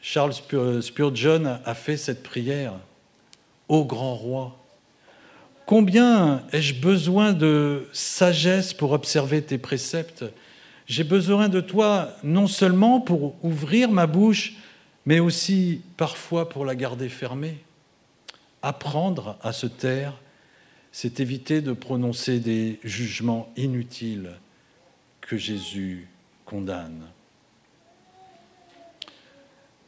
Charles 0.00 0.32
Spurgeon 0.80 1.60
a 1.64 1.74
fait 1.74 1.96
cette 1.96 2.24
prière 2.24 2.72
ô 3.68 3.84
grand 3.84 4.16
roi 4.16 4.58
Combien 5.64 6.42
ai-je 6.52 6.74
besoin 6.74 7.32
de 7.32 7.86
sagesse 7.92 8.74
pour 8.74 8.90
observer 8.90 9.42
tes 9.42 9.58
préceptes? 9.58 10.24
J'ai 10.88 11.04
besoin 11.04 11.48
de 11.48 11.60
toi 11.60 12.08
non 12.24 12.48
seulement 12.48 13.00
pour 13.00 13.36
ouvrir 13.44 13.92
ma 13.92 14.08
bouche, 14.08 14.54
mais 15.06 15.20
aussi 15.20 15.82
parfois 15.96 16.48
pour 16.48 16.64
la 16.64 16.74
garder 16.74 17.08
fermée. 17.08 17.58
Apprendre 18.62 19.36
à 19.42 19.52
se 19.52 19.66
taire, 19.66 20.14
c'est 20.92 21.20
éviter 21.20 21.60
de 21.60 21.72
prononcer 21.72 22.38
des 22.38 22.78
jugements 22.84 23.50
inutiles 23.56 24.32
que 25.20 25.36
Jésus 25.36 26.08
condamne. 26.44 27.02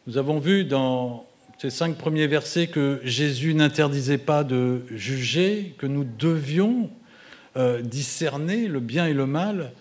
Nous 0.07 0.19
avons 0.19 0.39
vu 0.39 0.65
dans 0.65 1.27
ces 1.59 1.71
cinq 1.71 1.97
premiers 1.97 2.27
versets 2.27 2.67
que 2.67 3.01
Jésus 3.05 3.55
n'interdisait 3.55 4.19
pas 4.19 4.45
de 4.45 4.83
juger, 4.91 5.75
que 5.79 5.87
nous 5.87 6.05
devions 6.05 6.91
euh, 7.57 7.81
discerner 7.81 8.67
le 8.67 8.81
bien 8.81 9.07
et 9.07 9.15
le 9.15 9.27
mal 9.27 9.73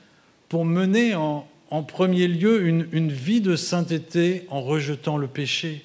pour 0.47 0.65
mener 0.65 1.15
en, 1.15 1.47
premier 1.87 2.27
lieu 2.27 2.67
une, 2.67 3.11
vie 3.11 3.41
de 3.41 3.55
sainteté 3.55 4.45
en 4.49 4.61
rejetant 4.61 5.17
le 5.17 5.25
péché. 5.25 5.83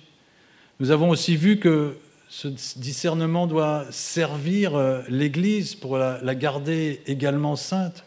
Nous 0.81 0.91
avons 0.91 1.09
aussi 1.09 1.35
vu 1.35 1.59
que 1.59 1.97
ce 2.29 2.49
discernement 2.79 3.47
doit 3.47 3.87
servir 3.91 4.77
euh, 4.77 5.03
l'Église 5.09 5.75
pour 5.75 5.97
la 5.97 6.35
garder 6.35 7.01
également 7.07 7.57
sainte, 7.57 8.05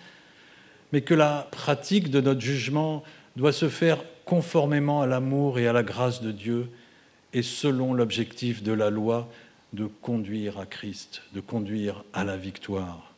mais 0.91 1.01
que 1.01 1.13
la 1.13 1.47
pratique 1.51 2.10
de 2.12 2.21
notre 2.21 2.41
jugement 2.41 3.03
doit 3.36 3.53
se 3.53 3.69
faire 3.69 4.03
conformément 4.25 5.01
à 5.01 5.07
l'amour 5.07 5.60
et 5.60 5.67
à 5.67 5.73
la 5.73 5.84
grâce 5.84 6.21
de 6.21 6.31
Dieu 6.31 6.69
et 7.34 7.43
selon 7.43 7.93
l'objectif 7.93 8.62
de 8.62 8.73
la 8.73 8.89
loi 8.89 9.29
de 9.73 9.86
conduire 9.86 10.60
à 10.60 10.65
Christ, 10.65 11.23
de 11.34 11.39
conduire 11.39 12.03
à 12.13 12.23
la 12.23 12.38
victoire. 12.38 13.13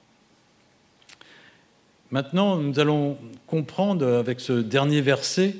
Maintenant, 2.12 2.58
nous 2.58 2.80
allons 2.80 3.18
comprendre 3.48 4.08
avec 4.08 4.40
ce 4.40 4.54
dernier 4.54 5.02
verset 5.02 5.56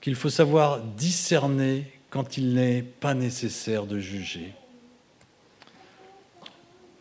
qu'il 0.00 0.14
faut 0.14 0.30
savoir 0.30 0.80
discerner 0.80 1.84
quand 2.10 2.36
il 2.36 2.54
n'est 2.54 2.82
pas 2.82 3.14
nécessaire 3.14 3.86
de 3.86 3.98
juger. 3.98 4.54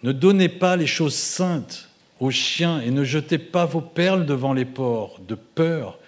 Ne 0.04 0.12
donnez 0.12 0.50
pas 0.50 0.76
les 0.76 0.88
choses 0.88 1.16
saintes 1.16 1.90
aux 2.20 2.32
chiens 2.32 2.82
et 2.82 2.92
ne 2.92 3.04
jetez 3.04 3.38
pas 3.38 3.66
vos 3.66 3.82
perles 3.82 4.26
devant 4.26 4.54
les 4.54 4.66
porcs, 4.66 5.20
de 5.28 5.36
peur 5.36 6.00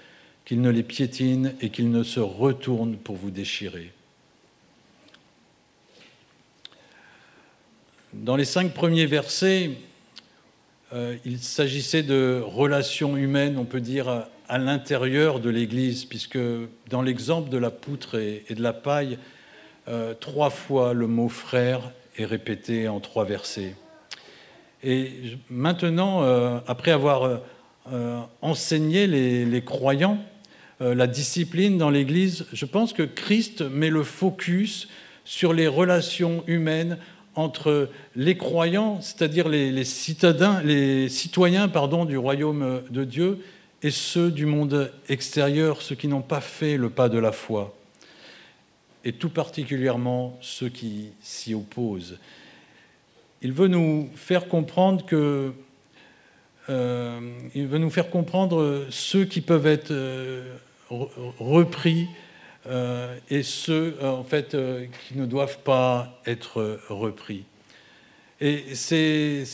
qu'ils 0.45 0.61
ne 0.61 0.69
les 0.69 0.83
piétinent 0.83 1.51
et 1.61 1.69
qu'ils 1.69 1.91
ne 1.91 2.03
se 2.03 2.19
retournent 2.19 2.97
pour 2.97 3.15
vous 3.15 3.31
déchirer. 3.31 3.91
Dans 8.13 8.35
les 8.35 8.45
cinq 8.45 8.73
premiers 8.73 9.05
versets, 9.05 9.71
euh, 10.93 11.15
il 11.23 11.39
s'agissait 11.39 12.03
de 12.03 12.41
relations 12.45 13.15
humaines, 13.15 13.57
on 13.57 13.63
peut 13.63 13.79
dire, 13.79 14.27
à 14.49 14.57
l'intérieur 14.57 15.39
de 15.39 15.49
l'Église, 15.49 16.03
puisque 16.03 16.39
dans 16.89 17.01
l'exemple 17.01 17.49
de 17.49 17.57
la 17.57 17.71
poutre 17.71 18.15
et, 18.19 18.43
de 18.49 18.61
la 18.61 18.73
paille, 18.73 19.17
euh, 19.87 20.13
trois 20.13 20.49
fois 20.49 20.93
le 20.93 21.07
mot 21.07 21.29
frère 21.29 21.91
est 22.17 22.25
répété 22.25 22.89
en 22.89 22.99
trois 22.99 23.23
versets. 23.23 23.75
Et 24.83 25.11
maintenant, 25.49 26.23
euh, 26.23 26.59
après 26.67 26.91
avoir 26.91 27.41
enseigné 28.41 29.07
les 29.07 29.63
croyants 29.63 30.17
la 30.79 31.05
discipline 31.07 31.77
dans 31.77 31.91
l'Église, 31.91 32.47
je 32.53 32.65
pense 32.65 32.93
que 32.93 33.03
Christ 33.03 33.61
met 33.61 33.89
le 33.89 34.03
focus 34.03 34.87
sur 35.23 35.53
les 35.53 35.67
relations 35.67 36.43
humaines 36.47 36.97
entre 37.35 37.89
les 38.15 38.35
croyants, 38.35 38.99
c'est-à-dire 39.01 39.47
les, 39.47 39.83
citadins, 39.83 40.61
les 40.63 41.07
citoyens 41.07 41.67
pardon, 41.67 42.05
du 42.05 42.17
royaume 42.17 42.81
de 42.89 43.03
Dieu, 43.03 43.39
et 43.83 43.91
ceux 43.91 44.31
du 44.31 44.45
monde 44.45 44.91
extérieur, 45.09 45.81
ceux 45.81 45.95
qui 45.95 46.07
n'ont 46.07 46.21
pas 46.21 46.41
fait 46.41 46.77
le 46.77 46.89
pas 46.89 47.09
de 47.09 47.17
la 47.17 47.31
foi, 47.31 47.75
et 49.05 49.13
tout 49.13 49.29
particulièrement 49.29 50.37
ceux 50.41 50.69
qui 50.69 51.09
s'y 51.21 51.53
opposent. 51.53 52.17
Il 53.43 53.53
veut 53.53 53.67
nous 53.67 54.09
faire 54.15 54.47
comprendre 54.47 55.05
que 55.05 55.53
euh, 56.69 57.19
ceux 58.89 59.25
qui 59.25 59.41
peuvent 59.41 59.67
être 59.67 59.91
euh, 59.91 60.43
repris 61.39 62.07
et 63.31 63.41
ceux 63.41 63.97
en 64.03 64.23
fait 64.23 64.55
qui 65.07 65.17
ne 65.17 65.25
doivent 65.25 65.57
pas 65.63 66.21
être 66.27 66.79
repris. 66.89 67.43
Et 68.39 68.75
c'est 68.75 69.45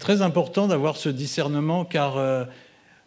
très 0.00 0.22
important 0.22 0.66
d'avoir 0.66 0.96
ce 0.96 1.10
discernement 1.10 1.84
car 1.84 2.46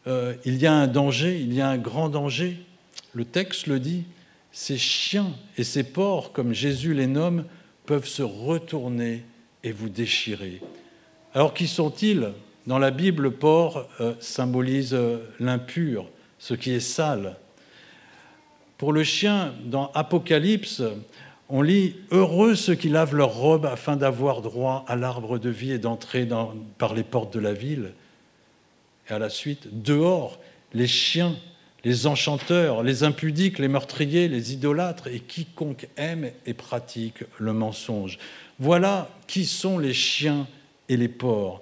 il 0.05 0.57
y 0.57 0.67
a 0.67 0.73
un 0.73 0.85
danger, 0.85 1.39
il 1.39 1.55
y 1.55 1.61
a 1.61 1.69
un 1.69 1.79
grand 1.79 2.09
danger. 2.09 2.59
Le 3.13 3.25
texte 3.25 3.65
le 3.65 3.79
dit, 3.79 4.03
ces 4.51 4.77
chiens 4.77 5.31
et 5.57 5.63
ces 5.63 5.83
porcs, 5.83 6.31
comme 6.31 6.53
Jésus 6.53 6.93
les 6.93 7.07
nomme, 7.07 7.45
peuvent 7.87 8.07
se 8.07 8.21
retourner 8.21 9.23
et 9.63 9.71
vous 9.71 9.89
déchirer. 9.89 10.61
Alors 11.33 11.53
qui 11.53 11.67
sont-ils 11.67 12.31
Dans 12.67 12.79
la 12.79 12.91
Bible, 12.91 13.23
le 13.23 13.31
porc 13.31 13.87
euh, 13.99 14.13
symbolise 14.19 14.93
euh, 14.93 15.17
l'impur, 15.39 16.09
ce 16.37 16.53
qui 16.53 16.71
est 16.71 16.79
sale. 16.79 17.35
Pour 18.77 18.93
le 18.93 19.03
chien, 19.03 19.53
dans 19.65 19.91
Apocalypse, 19.93 20.81
on 21.49 21.61
lit 21.61 21.95
Heureux 22.11 22.55
ceux 22.55 22.75
qui 22.75 22.89
lavent 22.89 23.15
leurs 23.15 23.33
robes 23.33 23.65
afin 23.65 23.95
d'avoir 23.95 24.41
droit 24.41 24.85
à 24.87 24.95
l'arbre 24.95 25.37
de 25.37 25.49
vie 25.49 25.71
et 25.71 25.79
d'entrer 25.79 26.27
par 26.77 26.93
les 26.93 27.03
portes 27.03 27.33
de 27.33 27.39
la 27.39 27.53
ville. 27.53 27.91
Et 29.09 29.13
à 29.13 29.19
la 29.19 29.29
suite, 29.29 29.67
dehors, 29.83 30.39
les 30.73 30.87
chiens 30.87 31.35
les 31.83 32.07
enchanteurs, 32.07 32.83
les 32.83 33.03
impudiques, 33.03 33.59
les 33.59 33.67
meurtriers, 33.67 34.27
les 34.27 34.53
idolâtres 34.53 35.07
et 35.07 35.19
quiconque 35.19 35.87
aime 35.97 36.29
et 36.45 36.53
pratique 36.53 37.23
le 37.37 37.53
mensonge. 37.53 38.17
Voilà 38.59 39.09
qui 39.27 39.45
sont 39.45 39.79
les 39.79 39.93
chiens 39.93 40.47
et 40.89 40.97
les 40.97 41.07
porcs, 41.07 41.61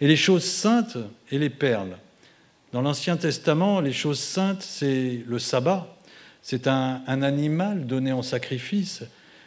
et 0.00 0.08
les 0.08 0.16
choses 0.16 0.44
saintes 0.44 0.96
et 1.30 1.38
les 1.38 1.50
perles. 1.50 1.98
Dans 2.72 2.82
l'Ancien 2.82 3.16
Testament, 3.16 3.80
les 3.80 3.92
choses 3.92 4.20
saintes, 4.20 4.62
c'est 4.62 5.22
le 5.26 5.38
sabbat, 5.38 5.96
c'est 6.42 6.66
un, 6.66 7.02
animal 7.06 7.86
donné 7.86 8.12
en 8.12 8.22
sacrifice, 8.22 9.02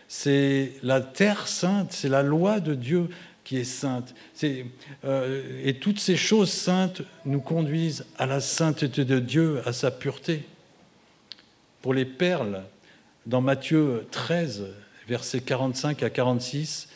c'est 0.08 0.74
la 0.84 1.02
terre 1.02 1.48
sainte, 1.48 1.92
c'est 1.92 2.10
la 2.10 2.22
loi 2.22 2.60
de 2.60 2.76
Dieu 2.76 3.10
qui 3.44 3.58
est 3.58 3.64
sainte. 3.64 4.14
Euh, 5.04 5.62
et 5.64 5.76
toutes 5.76 6.00
ces 6.00 6.16
choses 6.16 6.52
saintes 6.52 7.02
nous 7.26 7.42
conduisent 7.42 8.06
à 8.18 8.26
la 8.26 8.40
sainteté 8.40 9.06
de 9.06 9.20
Dieu, 9.20 9.62
à 9.66 9.74
sa 9.74 9.92
pureté. 9.92 10.44
Pour 11.82 11.94
les 11.94 12.06
perles, 12.06 12.64
dans 13.26 13.42
Matthieu 13.42 14.08
13, 14.12 14.68
versets 15.08 15.42
45 15.42 16.04
à 16.04 16.10
46, 16.10 16.90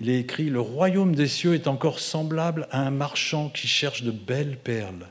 il 0.00 0.10
est 0.10 0.20
écrit 0.20 0.50
Le 0.50 0.60
royaume 0.60 1.14
des 1.14 1.28
cieux 1.28 1.54
est 1.54 1.66
encore 1.66 2.00
semblable 2.00 2.68
à 2.70 2.86
un 2.86 2.90
marchand 2.90 3.48
qui 3.48 3.66
cherche 3.66 4.02
de 4.02 4.10
belles 4.10 4.56
perles. 4.56 5.08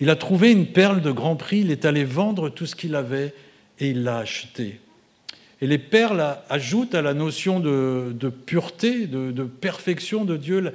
Il 0.00 0.10
a 0.10 0.16
trouvé 0.16 0.50
une 0.50 0.66
perle 0.66 1.00
de 1.00 1.12
grand 1.12 1.36
prix, 1.36 1.60
il 1.60 1.70
est 1.70 1.84
allé 1.84 2.04
vendre 2.04 2.48
tout 2.48 2.66
ce 2.66 2.74
qu'il 2.74 2.94
avait 2.96 3.34
et 3.78 3.90
il 3.90 4.02
l'a 4.02 4.18
achetée. 4.18 4.80
Et 5.64 5.66
les 5.66 5.78
perles 5.78 6.36
ajoutent 6.50 6.94
à 6.94 7.00
la 7.00 7.14
notion 7.14 7.58
de, 7.58 8.28
pureté, 8.44 9.06
de, 9.06 9.44
perfection 9.44 10.26
de 10.26 10.36
Dieu, 10.36 10.74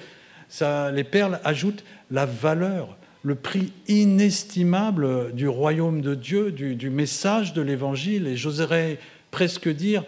les 0.92 1.04
perles 1.04 1.40
ajoutent 1.44 1.84
la 2.10 2.26
valeur, 2.26 2.98
le 3.22 3.36
prix 3.36 3.72
inestimable 3.88 5.32
du 5.36 5.48
royaume 5.48 6.02
de 6.02 6.16
Dieu, 6.16 6.52
du, 6.52 6.90
message 6.90 7.54
de 7.54 7.62
l'Évangile, 7.62 8.26
et 8.26 8.36
j'oserais 8.36 8.98
presque 9.30 9.70
dire 9.70 10.04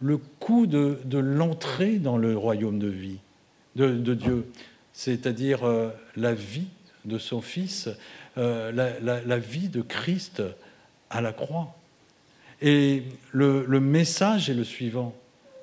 le 0.00 0.16
coût 0.16 0.66
de, 0.66 0.98
l'entrée 1.16 1.98
dans 1.98 2.16
le 2.16 2.36
royaume 2.36 2.80
de 2.80 2.88
vie 2.88 3.20
de, 3.76 4.14
Dieu, 4.14 4.46
c'est-à-dire 4.92 5.62
euh, 5.62 5.90
la 6.16 6.34
vie 6.34 6.70
de 7.04 7.18
son 7.18 7.40
Fils, 7.40 7.88
euh, 8.36 8.72
la 8.72 9.38
vie 9.38 9.68
de 9.68 9.80
Christ 9.80 10.42
à 11.08 11.20
la 11.20 11.32
croix. 11.32 11.76
Et 12.62 13.02
le, 13.32 13.80
message 13.80 14.50
est 14.50 14.54
le 14.54 14.64
suivant. 14.64 15.14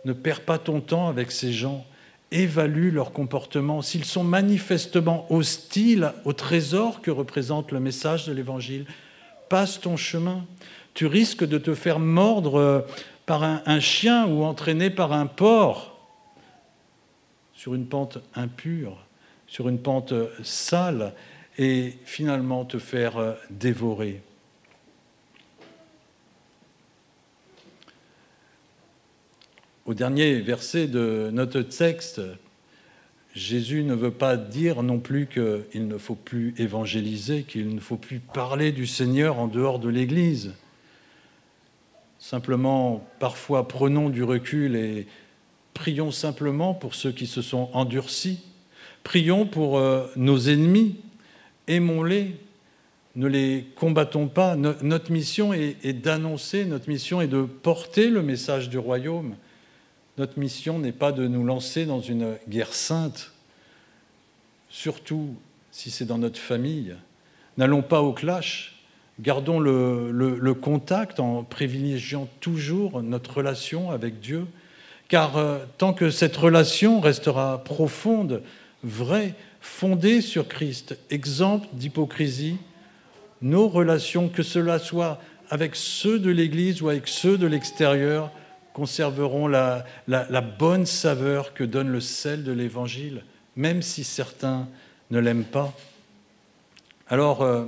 Ne 0.06 0.14
perds 0.14 0.42
pas 0.42 0.58
ton 0.58 0.82
temps 0.82 1.08
avec 1.08 1.32
ces 1.32 1.52
gens. 1.52 1.86
Évalue 2.32 2.94
leur 2.94 3.12
comportement. 3.12 3.82
S'ils 3.82 4.06
sont 4.06 4.24
manifestement 4.24 5.26
hostiles 5.32 6.14
au 6.26 6.34
trésor 6.34 7.02
que 7.02 7.12
représente 7.12 7.72
le 7.72 7.80
message 7.80 8.26
de 8.26 8.34
l'Évangile, 8.34 8.86
passe 9.50 9.82
ton 9.82 9.98
chemin. 9.98 10.46
Tu 10.94 11.06
risques 11.06 11.46
de 11.46 11.58
te 11.58 11.74
faire 11.74 12.00
mordre 12.00 12.86
par 13.26 13.44
un, 13.44 13.80
chien 13.80 14.28
ou 14.28 14.44
entraîné 14.44 14.90
par 14.90 15.14
un 15.14 15.26
porc 15.26 15.98
sur 17.54 17.76
une 17.76 17.86
pente 17.86 18.18
impure, 18.34 18.98
sur 19.48 19.70
une 19.70 19.80
pente 19.80 20.14
sale, 20.44 21.14
et 21.58 21.94
finalement 22.06 22.66
te 22.66 22.80
faire 22.80 23.36
dévorer. 23.50 24.22
Au 29.92 29.94
dernier 29.94 30.40
verset 30.40 30.88
de 30.88 31.32
notre 31.34 31.60
texte, 31.60 32.22
Jésus 33.36 33.84
ne 33.84 33.94
veut 33.94 34.12
pas 34.12 34.38
dire 34.38 34.84
non 34.84 35.00
plus 35.00 35.28
qu'il 35.28 35.86
ne 35.86 35.98
faut 35.98 36.16
plus 36.16 36.56
évangéliser, 36.58 37.44
qu'il 37.44 37.76
ne 37.76 37.80
faut 37.82 37.98
plus 37.98 38.20
parler 38.20 38.72
du 38.72 38.88
Seigneur 38.88 39.38
en 39.38 39.48
dehors 39.48 39.80
de 39.80 39.90
l'Église. 39.90 40.54
Simplement, 42.20 43.06
parfois, 43.20 43.68
prenons 43.68 44.08
du 44.08 44.24
recul 44.24 44.78
et 44.78 45.08
prions 45.74 46.12
simplement 46.12 46.74
pour 46.74 46.96
ceux 46.96 47.12
qui 47.12 47.28
se 47.28 47.42
sont 47.42 47.70
endurcis. 47.74 48.40
Prions 49.04 49.46
pour 49.46 49.78
euh, 49.78 50.08
nos 50.16 50.40
ennemis, 50.40 51.02
aimons-les, 51.68 52.38
ne 53.18 53.28
les 53.28 53.66
combattons 53.76 54.30
pas. 54.30 54.56
Notre 54.56 55.12
mission 55.12 55.52
est 55.52 56.02
d'annoncer, 56.02 56.64
notre 56.64 56.88
mission 56.88 57.20
est 57.20 57.28
de 57.28 57.42
porter 57.42 58.10
le 58.10 58.24
message 58.24 58.70
du 58.70 58.78
royaume. 58.78 59.36
Notre 60.18 60.40
mission 60.40 60.78
n'est 60.80 60.92
pas 60.92 61.12
de 61.12 61.28
nous 61.28 61.46
lancer 61.46 61.86
dans 61.86 62.02
une 62.02 62.36
guerre 62.50 62.74
sainte, 62.74 63.32
surtout 64.70 65.36
si 65.72 65.90
c'est 65.90 66.06
dans 66.06 66.18
notre 66.18 66.40
famille. 66.40 66.96
N'allons 67.58 67.82
pas 67.82 68.02
au 68.02 68.12
clash, 68.12 68.82
gardons 69.20 69.60
le, 69.60 70.54
contact 70.54 71.20
en 71.20 71.44
privilégiant 71.44 72.28
toujours 72.42 73.02
notre 73.02 73.38
relation 73.38 73.92
avec 73.92 74.20
Dieu, 74.20 74.48
car 75.08 75.38
euh, 75.38 75.60
tant 75.78 75.94
que 75.94 76.10
cette 76.10 76.36
relation 76.36 77.00
restera 77.00 77.64
profonde, 77.64 78.42
vraie, 78.84 79.34
fondée 79.62 80.22
sur 80.22 80.48
Christ, 80.48 80.98
exemple 81.10 81.68
d'hypocrisie, 81.74 82.58
nos 83.42 83.68
relations, 83.68 84.30
que 84.30 84.44
cela 84.44 84.80
soit 84.80 85.20
avec 85.50 85.76
ceux 85.76 86.20
de 86.20 86.30
l'Église 86.30 86.82
ou 86.82 86.90
avec 86.90 87.08
ceux 87.08 87.38
de 87.38 87.48
l'extérieur, 87.48 88.32
conserveront 88.74 89.48
la, 89.48 89.86
bonne 90.58 90.86
saveur 90.86 91.54
que 91.54 91.64
donne 91.64 91.90
le 91.90 92.02
sel 92.02 92.44
de 92.44 92.52
l'Évangile, 92.52 93.24
même 93.56 93.82
si 93.82 94.04
certains 94.04 94.68
ne 95.12 95.20
l'aiment 95.20 95.44
pas. 95.44 95.74
Alors, 97.08 97.42
euh, 97.42 97.66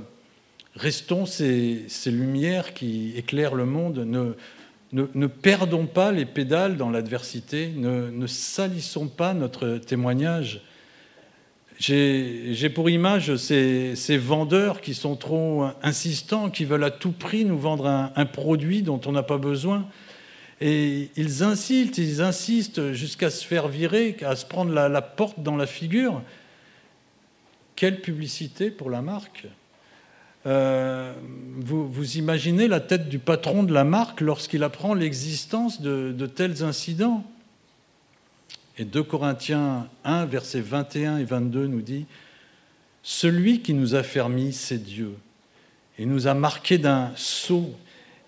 restons 0.76 1.26
ces, 1.26 1.86
lumières 2.06 2.74
qui 2.74 3.12
éclairent 3.16 3.54
le 3.54 3.66
monde, 3.66 3.98
ne, 3.98 4.32
ne, 4.92 5.26
perdons 5.26 5.86
pas 5.86 6.12
les 6.12 6.24
pédales 6.24 6.76
dans 6.76 6.90
l'adversité, 6.90 7.68
ne, 7.76 8.26
salissons 8.26 9.08
pas 9.08 9.34
notre 9.34 9.78
témoignage. 9.78 10.62
J'ai 11.76 12.70
pour 12.72 12.88
image 12.88 13.36
ces, 13.36 14.16
vendeurs 14.16 14.80
qui 14.80 14.94
sont 14.94 15.16
trop 15.16 15.66
insistants, 15.82 16.48
qui 16.48 16.64
veulent 16.64 16.84
à 16.84 16.90
tout 16.90 17.12
prix 17.12 17.44
nous 17.44 17.58
vendre 17.58 18.10
un 18.14 18.26
produit 18.26 18.82
dont 18.82 19.00
on 19.04 19.12
n'a 19.12 19.24
pas 19.24 19.38
besoin. 19.38 19.86
Et 20.66 21.10
ils 21.16 21.42
insistent, 21.42 21.98
ils 21.98 22.22
insistent 22.22 22.92
jusqu'à 22.92 23.28
se 23.28 23.44
faire 23.44 23.68
virer, 23.68 24.16
à 24.22 24.34
se 24.34 24.46
prendre 24.46 24.72
la, 24.72 25.02
porte 25.02 25.42
dans 25.42 25.56
la 25.56 25.66
figure. 25.66 26.22
Quelle 27.76 28.00
publicité 28.00 28.70
pour 28.70 28.88
la 28.88 29.02
marque. 29.02 29.46
Euh, 30.46 31.12
vous, 31.58 32.16
imaginez 32.16 32.66
la 32.66 32.80
tête 32.80 33.10
du 33.10 33.18
patron 33.18 33.62
de 33.62 33.74
la 33.74 33.84
marque 33.84 34.22
lorsqu'il 34.22 34.62
apprend 34.62 34.94
l'existence 34.94 35.82
de, 35.82 36.26
tels 36.26 36.62
incidents. 36.62 37.24
Et 38.78 38.86
2 38.86 39.02
Corinthiens 39.02 39.86
1, 40.04 40.24
versets 40.24 40.62
21 40.62 41.18
et 41.18 41.24
22 41.24 41.66
nous 41.66 41.82
dit 41.82 42.06
Celui 43.02 43.60
qui 43.60 43.74
nous 43.74 43.94
a 43.94 44.02
fermis, 44.02 44.54
c'est 44.54 44.82
Dieu, 44.82 45.12
et 45.98 46.06
nous 46.06 46.26
a 46.26 46.32
marqué 46.32 46.78
d'un 46.78 47.12
sceau 47.16 47.74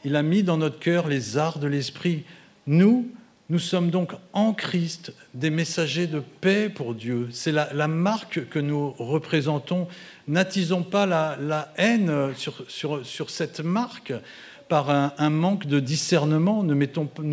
il 0.06 0.14
a 0.14 0.22
mis 0.22 0.44
dans 0.44 0.56
notre 0.56 0.78
cœur 0.78 1.08
les 1.08 1.36
arts 1.36 1.58
de 1.58 1.66
l'esprit. 1.66 2.22
Nous, 2.68 3.10
nous 3.50 3.58
sommes 3.58 3.90
donc 3.90 4.12
en 4.32 4.52
Christ 4.52 5.12
des 5.34 5.50
messagers 5.50 6.06
de 6.06 6.20
paix 6.20 6.68
pour 6.68 6.94
Dieu. 6.94 7.28
C'est 7.32 7.50
la, 7.50 7.88
marque 7.88 8.48
que 8.48 8.60
nous 8.60 8.92
représentons. 8.92 9.88
N'attisons 10.28 10.84
pas 10.84 11.06
la, 11.06 11.72
haine 11.76 12.32
sur, 12.36 13.30
cette 13.30 13.58
marque 13.58 14.12
par 14.68 14.90
un, 14.90 15.30
manque 15.30 15.66
de 15.66 15.80
discernement. 15.80 16.62
Ne, 16.62 16.74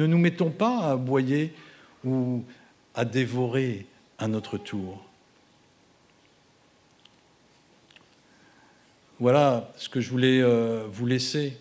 nous 0.07 0.17
mettons 0.17 0.49
pas 0.49 0.79
à 0.79 0.91
aboyer 0.93 1.53
ou 2.03 2.43
à 2.95 3.05
dévorer 3.05 3.85
à 4.17 4.27
notre 4.27 4.57
tour. 4.57 5.05
Voilà 9.19 9.71
ce 9.77 9.89
que 9.89 10.01
je 10.01 10.09
voulais 10.09 10.41
euh, 10.41 10.87
vous 10.91 11.05
laisser 11.05 11.55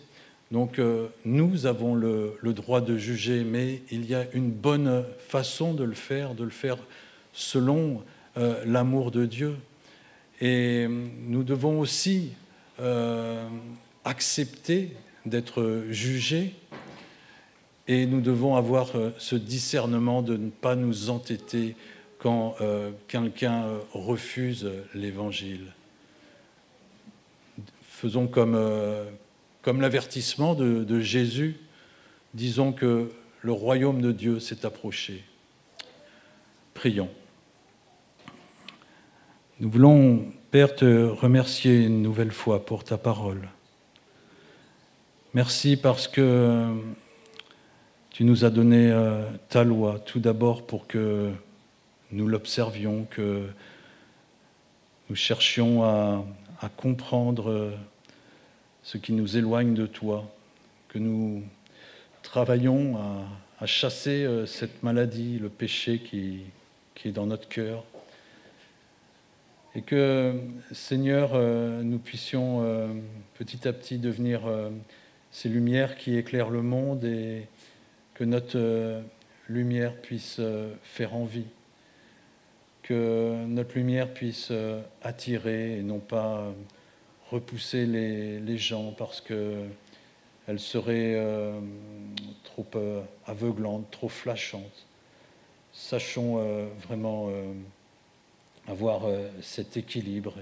Donc 0.53 0.79
nous 1.25 1.65
avons 1.65 1.95
le, 1.95 2.37
droit 2.43 2.79
de 2.79 2.95
juger, 2.95 3.43
mais 3.43 3.81
il 3.89 4.05
y 4.05 4.13
a 4.13 4.25
une 4.33 4.51
bonne 4.51 5.03
façon 5.27 5.73
de 5.73 5.83
le 5.83 5.95
faire, 5.95 6.35
de 6.35 6.43
le 6.43 6.51
faire 6.51 6.77
selon 7.33 8.03
l'amour 8.63 9.09
de 9.09 9.25
Dieu. 9.25 9.55
Et 10.41 10.87
nous 10.87 11.41
devons 11.43 11.79
aussi 11.79 12.33
accepter 14.05 14.91
d'être 15.25 15.85
jugés 15.89 16.53
et 17.87 18.05
nous 18.05 18.21
devons 18.21 18.55
avoir 18.55 18.91
ce 19.17 19.35
discernement 19.35 20.21
de 20.21 20.37
ne 20.37 20.51
pas 20.51 20.75
nous 20.75 21.09
entêter 21.09 21.75
quand 22.19 22.57
quelqu'un 23.07 23.65
refuse 23.91 24.69
l'Évangile 24.93 25.73
faisons 28.03 28.27
comme, 28.27 28.55
euh, 28.55 29.05
comme 29.63 29.79
l'avertissement 29.79 30.55
de, 30.55 30.99
Jésus, 30.99 31.55
disons 32.33 32.73
que 32.73 33.09
le 33.41 33.51
royaume 33.51 34.01
de 34.01 34.11
Dieu 34.11 34.39
s'est 34.39 34.65
approché. 34.65 35.23
Prions. 36.73 37.09
Nous 39.59 39.69
voulons, 39.69 40.25
Père, 40.51 40.75
te 40.75 41.05
remercier 41.05 41.85
une 41.85 42.01
nouvelle 42.01 42.31
fois 42.31 42.65
pour 42.65 42.83
ta 42.83 42.97
parole. 42.97 43.47
Merci 45.33 45.77
parce 45.77 46.09
que 46.09 46.67
tu 48.09 48.25
nous 48.25 48.43
as 48.43 48.49
donné 48.49 48.91
euh, 48.91 49.25
ta 49.49 49.63
loi, 49.63 49.99
tout 50.05 50.19
d'abord 50.19 50.67
pour 50.67 50.87
que 50.87 51.31
nous 52.11 52.27
l'observions, 52.27 53.07
que 53.09 53.47
nous 55.09 55.15
cherchions 55.15 55.83
à, 55.83 56.25
à 56.61 56.69
comprendre 56.69 57.71
ce 58.83 58.97
qui 58.97 59.13
nous 59.13 59.37
éloigne 59.37 59.73
de 59.73 59.87
toi, 59.87 60.29
que 60.89 60.99
nous 60.99 61.41
travaillons 62.21 62.97
à, 62.97 63.65
chasser 63.65 64.25
euh, 64.25 64.45
cette 64.45 64.83
maladie, 64.83 65.39
le 65.39 65.47
péché 65.47 65.99
qui, 65.99 66.41
est 67.05 67.11
dans 67.11 67.25
notre 67.25 67.47
cœur. 67.47 67.85
Et 69.73 69.81
que, 69.81 70.37
Seigneur, 70.73 71.31
euh, 71.33 71.81
nous 71.81 71.97
puissions 71.97 72.61
euh, 72.61 72.87
petit 73.35 73.65
à 73.65 73.71
petit 73.71 73.99
devenir 73.99 74.41
ces 75.31 75.47
lumières 75.47 75.95
qui 75.95 76.17
éclairent 76.17 76.49
le 76.49 76.61
monde 76.61 77.05
et 77.05 77.47
que 78.15 78.25
notre 78.25 79.01
lumière 79.47 79.95
puisse 79.95 80.41
faire 80.83 81.15
envie, 81.15 81.47
que 82.83 83.45
notre 83.47 83.75
lumière 83.75 84.13
puisse 84.13 84.51
attirer 85.01 85.79
et 85.79 85.83
non 85.83 85.99
pas 85.99 86.53
repousser 87.33 87.87
les, 87.87 88.57
gens 88.57 88.91
parce 88.91 89.19
qu'elles 89.19 90.59
seraient 90.59 91.15
euh, 91.15 91.59
trop 92.43 92.67
euh, 92.75 93.01
aveuglantes, 93.25 93.89
trop 93.89 94.09
flashantes. 94.09 94.85
Sachons 95.71 96.37
euh, 96.37 96.67
vraiment 96.87 97.31
avoir 98.67 99.07
cet 99.41 99.75
équilibre 99.75 100.35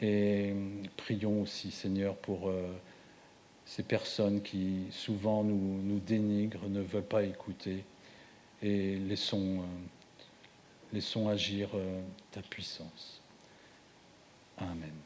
et, 0.00 0.54
prions 0.96 1.42
aussi, 1.42 1.70
Seigneur, 1.72 2.14
pour 2.16 2.50
ces 3.64 3.82
personnes 3.82 4.40
qui 4.42 4.86
souvent 4.90 5.42
nous, 5.42 5.98
dénigrent, 5.98 6.68
ne 6.68 6.80
veulent 6.80 7.02
pas 7.02 7.24
écouter 7.24 7.84
et 8.62 8.96
laissons 8.96 9.58
agir 11.28 11.70
ta 12.30 12.40
puissance. 12.40 13.20
Amen. 14.58 15.05